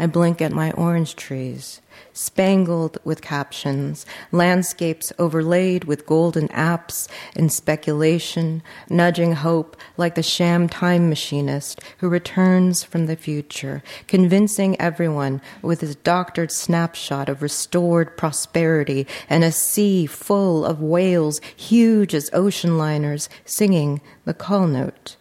I 0.00 0.06
blink 0.06 0.40
at 0.40 0.50
my 0.50 0.72
orange 0.72 1.14
trees, 1.14 1.82
spangled 2.14 2.96
with 3.04 3.20
captions, 3.20 4.06
landscapes 4.32 5.12
overlaid 5.18 5.84
with 5.84 6.06
golden 6.06 6.48
apps 6.48 7.06
and 7.36 7.52
speculation, 7.52 8.62
nudging 8.88 9.32
hope 9.34 9.76
like 9.98 10.14
the 10.14 10.22
sham 10.22 10.70
time 10.70 11.10
machinist 11.10 11.82
who 11.98 12.08
returns 12.08 12.82
from 12.82 13.04
the 13.04 13.14
future, 13.14 13.82
convincing 14.06 14.80
everyone 14.80 15.42
with 15.60 15.82
his 15.82 15.96
doctored 15.96 16.50
snapshot 16.50 17.28
of 17.28 17.42
restored 17.42 18.16
prosperity 18.16 19.06
and 19.28 19.44
a 19.44 19.52
sea 19.52 20.06
full 20.06 20.64
of 20.64 20.80
whales 20.80 21.42
huge 21.54 22.14
as 22.14 22.30
ocean 22.32 22.78
liners 22.78 23.28
singing 23.44 24.00
the 24.24 24.32
call 24.32 24.66
note 24.66 25.16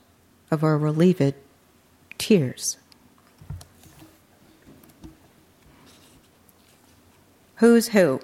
of 0.50 0.64
our 0.64 0.78
relieved 0.78 1.34
tears. 2.18 2.78
Who's 7.60 7.90
who? 7.90 8.22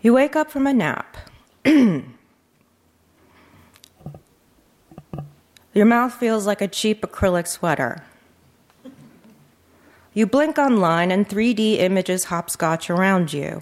You 0.00 0.14
wake 0.14 0.34
up 0.34 0.50
from 0.50 0.66
a 0.66 0.72
nap. 0.72 1.18
Your 1.66 2.04
mouth 5.84 6.14
feels 6.14 6.46
like 6.46 6.62
a 6.62 6.68
cheap 6.68 7.02
acrylic 7.02 7.46
sweater. 7.46 8.02
You 10.14 10.26
blink 10.26 10.56
online 10.56 11.10
and 11.10 11.28
3D 11.28 11.78
images 11.80 12.24
hopscotch 12.24 12.88
around 12.88 13.34
you. 13.34 13.60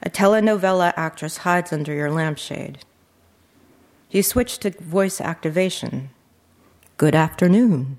A 0.00 0.10
telenovela 0.10 0.92
actress 0.96 1.38
hides 1.38 1.72
under 1.72 1.92
your 1.92 2.12
lampshade. 2.12 2.84
You 4.12 4.22
switch 4.22 4.58
to 4.58 4.70
voice 4.70 5.20
activation. 5.20 6.10
Good 6.98 7.14
afternoon, 7.14 7.98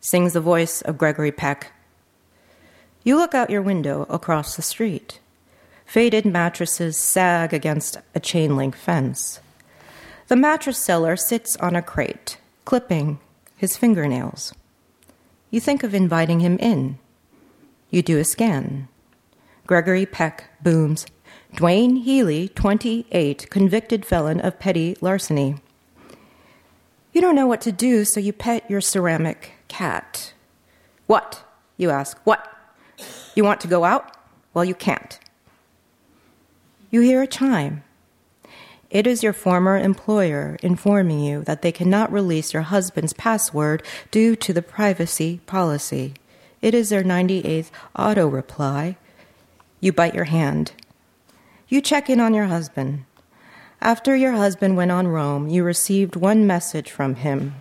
sings 0.00 0.32
the 0.32 0.40
voice 0.40 0.82
of 0.82 0.98
Gregory 0.98 1.30
Peck. 1.30 1.70
You 3.04 3.16
look 3.18 3.36
out 3.36 3.50
your 3.50 3.62
window 3.62 4.04
across 4.10 4.56
the 4.56 4.62
street. 4.62 5.20
Faded 5.84 6.24
mattresses 6.26 6.96
sag 6.96 7.54
against 7.54 7.98
a 8.16 8.18
chain 8.18 8.56
link 8.56 8.74
fence. 8.74 9.38
The 10.26 10.34
mattress 10.34 10.76
seller 10.76 11.16
sits 11.16 11.56
on 11.58 11.76
a 11.76 11.82
crate, 11.82 12.38
clipping 12.64 13.20
his 13.56 13.76
fingernails. 13.76 14.52
You 15.52 15.60
think 15.60 15.84
of 15.84 15.94
inviting 15.94 16.40
him 16.40 16.58
in. 16.58 16.98
You 17.90 18.02
do 18.02 18.18
a 18.18 18.24
scan. 18.24 18.88
Gregory 19.68 20.04
Peck 20.04 20.50
booms 20.64 21.06
Dwayne 21.54 22.02
Healy, 22.02 22.48
28, 22.48 23.48
convicted 23.50 24.04
felon 24.04 24.40
of 24.40 24.58
petty 24.58 24.96
larceny. 25.00 25.60
You 27.16 27.22
don't 27.22 27.34
know 27.34 27.46
what 27.46 27.62
to 27.62 27.72
do, 27.72 28.04
so 28.04 28.20
you 28.20 28.34
pet 28.34 28.70
your 28.70 28.82
ceramic 28.82 29.52
cat. 29.68 30.34
What? 31.06 31.42
You 31.78 31.88
ask. 31.88 32.18
What? 32.24 32.46
You 33.34 33.42
want 33.42 33.62
to 33.62 33.68
go 33.68 33.84
out? 33.84 34.14
Well, 34.52 34.66
you 34.66 34.74
can't. 34.74 35.18
You 36.90 37.00
hear 37.00 37.22
a 37.22 37.26
chime. 37.26 37.84
It 38.90 39.06
is 39.06 39.22
your 39.22 39.32
former 39.32 39.78
employer 39.78 40.58
informing 40.62 41.20
you 41.20 41.42
that 41.44 41.62
they 41.62 41.72
cannot 41.72 42.12
release 42.12 42.52
your 42.52 42.64
husband's 42.64 43.14
password 43.14 43.82
due 44.10 44.36
to 44.36 44.52
the 44.52 44.60
privacy 44.60 45.40
policy. 45.46 46.12
It 46.60 46.74
is 46.74 46.90
their 46.90 47.02
98th 47.02 47.70
auto 47.98 48.26
reply. 48.26 48.98
You 49.80 49.90
bite 49.90 50.14
your 50.14 50.24
hand. 50.24 50.72
You 51.66 51.80
check 51.80 52.10
in 52.10 52.20
on 52.20 52.34
your 52.34 52.48
husband. 52.48 53.06
After 53.80 54.16
your 54.16 54.32
husband 54.32 54.76
went 54.76 54.90
on 54.90 55.08
roam, 55.08 55.48
you 55.48 55.62
received 55.62 56.16
one 56.16 56.46
message 56.46 56.90
from 56.90 57.16
him. 57.16 57.56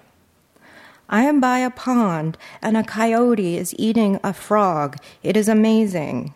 I 1.09 1.23
am 1.23 1.39
by 1.39 1.59
a 1.59 1.69
pond, 1.69 2.37
and 2.61 2.75
a 2.75 2.83
coyote 2.83 3.57
is 3.57 3.75
eating 3.77 4.19
a 4.23 4.33
frog. 4.33 4.97
It 5.21 5.37
is 5.37 5.47
amazing. 5.47 6.33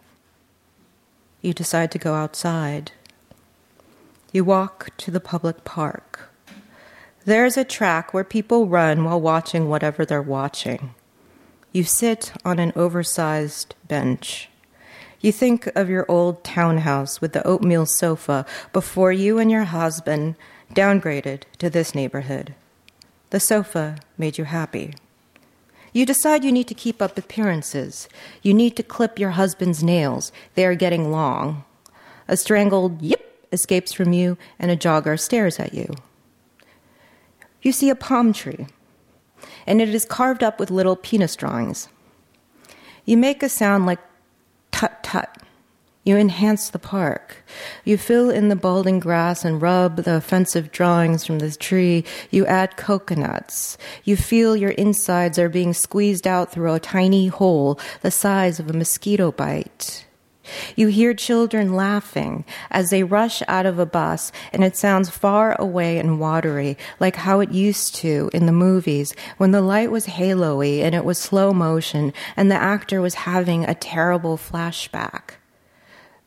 You 1.42 1.54
decide 1.54 1.92
to 1.92 1.98
go 1.98 2.13
outside. 2.13 2.92
You 4.32 4.44
walk 4.44 4.96
to 4.98 5.12
the 5.12 5.20
public 5.20 5.63
park. 5.63 6.30
There's 7.26 7.58
a 7.58 7.63
track 7.63 8.13
where 8.13 8.24
people 8.24 8.68
run 8.68 9.04
while 9.04 9.20
watching 9.20 9.70
whatever 9.70 10.06
they're 10.06 10.22
watching. 10.22 10.94
You 11.72 11.84
sit 11.84 12.34
on 12.46 12.60
an 12.60 12.74
oversized 12.76 13.76
bench. 13.88 14.50
You 15.21 15.32
think 15.32 15.67
of 15.75 15.89
your 15.89 16.05
old 16.10 16.43
townhouse 16.43 17.19
with 17.19 17.34
the 17.34 17.45
oatmeal 17.45 17.86
sofa 17.86 18.45
before 18.71 19.12
you 19.12 19.38
and 19.38 19.51
your 19.51 19.65
husband 19.65 20.36
downgraded 20.73 21.43
to 21.58 21.69
this 21.69 21.93
neighborhood. 21.93 22.55
The 23.32 23.39
sofa 23.39 23.97
made 24.17 24.38
you 24.38 24.45
happy. 24.45 24.93
You 25.91 26.05
decide 26.05 26.43
you 26.43 26.51
need 26.51 26.67
to 26.67 26.73
keep 26.73 27.01
up 27.01 27.17
appearances. 27.17 28.08
You 28.41 28.53
need 28.53 28.75
to 28.77 28.84
clip 28.84 29.19
your 29.19 29.32
husband's 29.32 29.84
nails. 29.84 30.32
They 30.55 30.65
are 30.65 30.75
getting 30.75 31.12
long. 31.12 31.65
A 32.27 32.38
strangled 32.38 33.01
yip 33.01 33.47
escapes 33.51 33.91
from 33.91 34.13
you, 34.13 34.38
and 34.60 34.69
a 34.69 34.77
jogger 34.77 35.19
stares 35.19 35.60
at 35.60 35.73
you. 35.73 35.95
You 37.62 37.71
see 37.71 37.89
a 37.89 37.95
palm 37.95 38.34
tree. 38.34 38.67
and 39.65 39.82
it 39.82 39.89
is 39.89 40.05
carved 40.05 40.43
up 40.43 40.60
with 40.60 40.71
little 40.71 40.95
penis 40.95 41.36
drawings. 41.36 41.89
You 43.05 43.17
make 43.17 43.43
a 43.43 43.49
sound 43.49 43.86
like 43.86 43.99
tut 44.71 45.03
tut. 45.03 45.38
You 46.05 46.17
enhance 46.17 46.69
the 46.69 46.79
park. 46.79 47.43
You 47.84 47.97
fill 47.97 48.29
in 48.29 48.49
the 48.49 48.55
balding 48.55 48.99
grass 48.99 49.45
and 49.45 49.62
rub 49.62 49.97
the 49.97 50.15
offensive 50.15 50.71
drawings 50.71 51.25
from 51.25 51.39
the 51.39 51.51
tree. 51.51 52.05
You 52.32 52.45
add 52.47 52.77
coconuts. 52.77 53.77
You 54.05 54.15
feel 54.17 54.55
your 54.55 54.71
insides 54.71 55.38
are 55.38 55.49
being 55.49 55.73
squeezed 55.73 56.25
out 56.25 56.51
through 56.51 56.73
a 56.73 56.79
tiny 56.79 57.27
hole 57.27 57.79
the 58.01 58.12
size 58.12 58.60
of 58.60 58.69
a 58.69 58.73
mosquito 58.73 59.32
bite. 59.32 60.05
You 60.75 60.88
hear 60.88 61.13
children 61.13 61.73
laughing 61.73 62.45
as 62.71 62.89
they 62.89 63.03
rush 63.03 63.41
out 63.47 63.65
of 63.65 63.79
a 63.79 63.85
bus, 63.85 64.31
and 64.53 64.63
it 64.63 64.75
sounds 64.75 65.09
far 65.09 65.55
away 65.59 65.97
and 65.99 66.19
watery, 66.19 66.77
like 66.99 67.15
how 67.15 67.39
it 67.39 67.51
used 67.51 67.95
to 67.95 68.29
in 68.33 68.45
the 68.45 68.51
movies 68.51 69.13
when 69.38 69.51
the 69.51 69.62
light 69.62 69.91
was 69.91 70.05
haloey 70.05 70.81
and 70.81 70.95
it 70.95 71.05
was 71.05 71.17
slow 71.17 71.53
motion, 71.53 72.13
and 72.35 72.51
the 72.51 72.55
actor 72.55 73.01
was 73.01 73.15
having 73.15 73.63
a 73.65 73.75
terrible 73.75 74.38
flashback. 74.38 75.35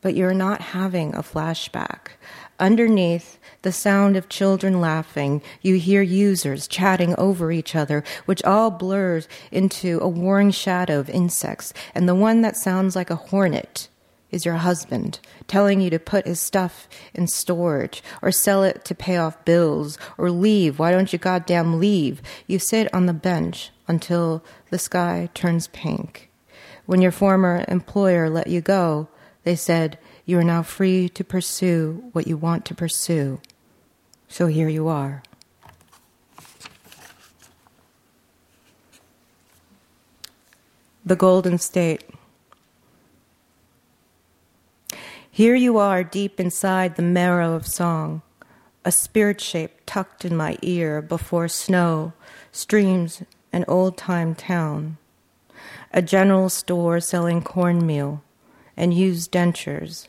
But 0.01 0.15
you're 0.15 0.33
not 0.33 0.59
having 0.59 1.15
a 1.15 1.23
flashback. 1.23 2.17
Underneath 2.59 3.39
the 3.63 3.71
sound 3.71 4.15
of 4.15 4.29
children 4.29 4.79
laughing, 4.79 5.41
you 5.61 5.75
hear 5.75 6.01
users 6.01 6.67
chatting 6.67 7.15
over 7.17 7.51
each 7.51 7.75
other, 7.75 8.03
which 8.25 8.43
all 8.43 8.69
blurs 8.69 9.27
into 9.51 9.99
a 10.01 10.07
warring 10.07 10.51
shadow 10.51 10.99
of 10.99 11.09
insects, 11.09 11.73
and 11.95 12.07
the 12.07 12.15
one 12.15 12.41
that 12.41 12.55
sounds 12.55 12.95
like 12.95 13.09
a 13.09 13.15
hornet 13.15 13.87
is 14.33 14.45
your 14.45 14.55
husband, 14.55 15.19
telling 15.47 15.79
you 15.79 15.89
to 15.91 15.99
put 15.99 16.25
his 16.25 16.39
stuff 16.39 16.89
in 17.13 17.27
storage 17.27 18.03
or 18.21 18.31
sell 18.31 18.63
it 18.63 18.83
to 18.85 18.95
pay 18.95 19.15
off 19.15 19.45
bills 19.45 19.97
or 20.17 20.31
leave. 20.31 20.79
Why 20.79 20.91
don't 20.91 21.13
you 21.13 21.19
goddamn 21.19 21.79
leave? 21.79 22.21
You 22.47 22.59
sit 22.59 22.93
on 22.93 23.05
the 23.05 23.13
bench 23.13 23.71
until 23.87 24.43
the 24.71 24.79
sky 24.79 25.29
turns 25.33 25.67
pink. 25.67 26.31
When 26.85 27.01
your 27.01 27.11
former 27.11 27.63
employer 27.67 28.29
let 28.29 28.47
you 28.47 28.59
go, 28.59 29.07
they 29.43 29.55
said, 29.55 29.99
You 30.25 30.39
are 30.39 30.43
now 30.43 30.63
free 30.63 31.07
to 31.09 31.23
pursue 31.23 32.09
what 32.11 32.27
you 32.27 32.35
want 32.35 32.65
to 32.65 32.75
pursue. 32.75 33.39
So 34.27 34.47
here 34.47 34.67
you 34.67 34.87
are. 34.87 35.21
The 41.05 41.15
Golden 41.15 41.57
State. 41.57 42.03
Here 45.35 45.55
you 45.55 45.79
are 45.79 46.03
deep 46.03 46.39
inside 46.39 46.95
the 46.95 47.01
marrow 47.01 47.53
of 47.53 47.65
song, 47.65 48.21
a 48.85 48.91
spirit 48.91 49.41
shape 49.41 49.79
tucked 49.87 50.25
in 50.25 50.37
my 50.37 50.59
ear 50.61 51.01
before 51.01 51.47
snow, 51.47 52.13
streams, 52.51 53.23
an 53.51 53.65
old 53.67 53.97
time 53.97 54.35
town. 54.35 54.97
A 55.91 56.03
general 56.03 56.49
store 56.49 56.99
selling 56.99 57.41
cornmeal 57.41 58.21
and 58.77 58.93
used 58.93 59.31
dentures. 59.31 60.07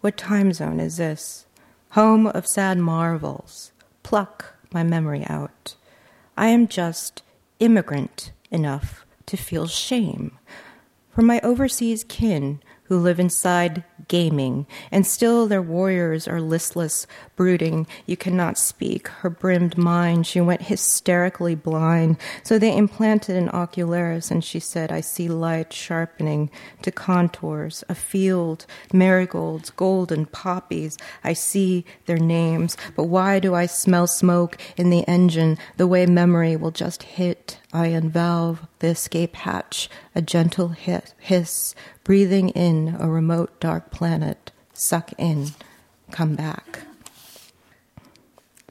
What 0.00 0.16
time 0.16 0.54
zone 0.54 0.80
is 0.80 0.96
this? 0.96 1.44
Home 1.90 2.26
of 2.26 2.46
sad 2.46 2.78
marvels. 2.78 3.72
Pluck 4.02 4.54
my 4.72 4.82
memory 4.82 5.26
out. 5.28 5.76
I 6.34 6.46
am 6.46 6.66
just 6.66 7.22
immigrant 7.60 8.32
enough 8.50 9.04
to 9.26 9.36
feel 9.36 9.66
shame. 9.66 10.38
For 11.10 11.20
my 11.20 11.40
overseas 11.42 12.04
kin 12.04 12.62
who 12.84 12.98
live 12.98 13.18
inside 13.18 13.84
gaming, 14.08 14.66
and 14.90 15.06
still 15.06 15.46
their 15.46 15.62
warriors 15.62 16.28
are 16.28 16.40
listless, 16.40 17.06
brooding. 17.36 17.86
You 18.06 18.16
cannot 18.16 18.58
speak. 18.58 19.08
Her 19.08 19.30
brimmed 19.30 19.76
mind, 19.76 20.26
she 20.26 20.40
went 20.40 20.62
hysterically 20.62 21.54
blind. 21.54 22.16
So 22.42 22.58
they 22.58 22.76
implanted 22.76 23.36
an 23.36 23.48
ocularis, 23.48 24.30
and 24.30 24.44
she 24.44 24.60
said, 24.60 24.92
I 24.92 25.00
see 25.00 25.28
light 25.28 25.72
sharpening 25.72 26.50
to 26.82 26.92
contours, 26.92 27.84
a 27.88 27.94
field, 27.94 28.66
marigolds, 28.92 29.70
golden 29.70 30.26
poppies. 30.26 30.96
I 31.22 31.32
see 31.32 31.84
their 32.06 32.18
names, 32.18 32.76
but 32.96 33.04
why 33.04 33.38
do 33.40 33.54
I 33.54 33.66
smell 33.66 34.06
smoke 34.06 34.58
in 34.76 34.90
the 34.90 35.06
engine 35.08 35.58
the 35.76 35.86
way 35.86 36.06
memory 36.06 36.56
will 36.56 36.70
just 36.70 37.02
hit? 37.02 37.58
I 37.72 37.88
unvalve 37.88 38.68
the 38.78 38.88
escape 38.88 39.34
hatch, 39.34 39.90
a 40.14 40.22
gentle 40.22 40.68
hiss, 40.68 41.74
breathing 42.04 42.50
in 42.50 42.96
a 43.00 43.08
remote 43.08 43.58
dark 43.58 43.90
planet. 43.90 44.52
Suck 44.72 45.12
in, 45.18 45.48
come 46.12 46.36
back. 46.36 46.82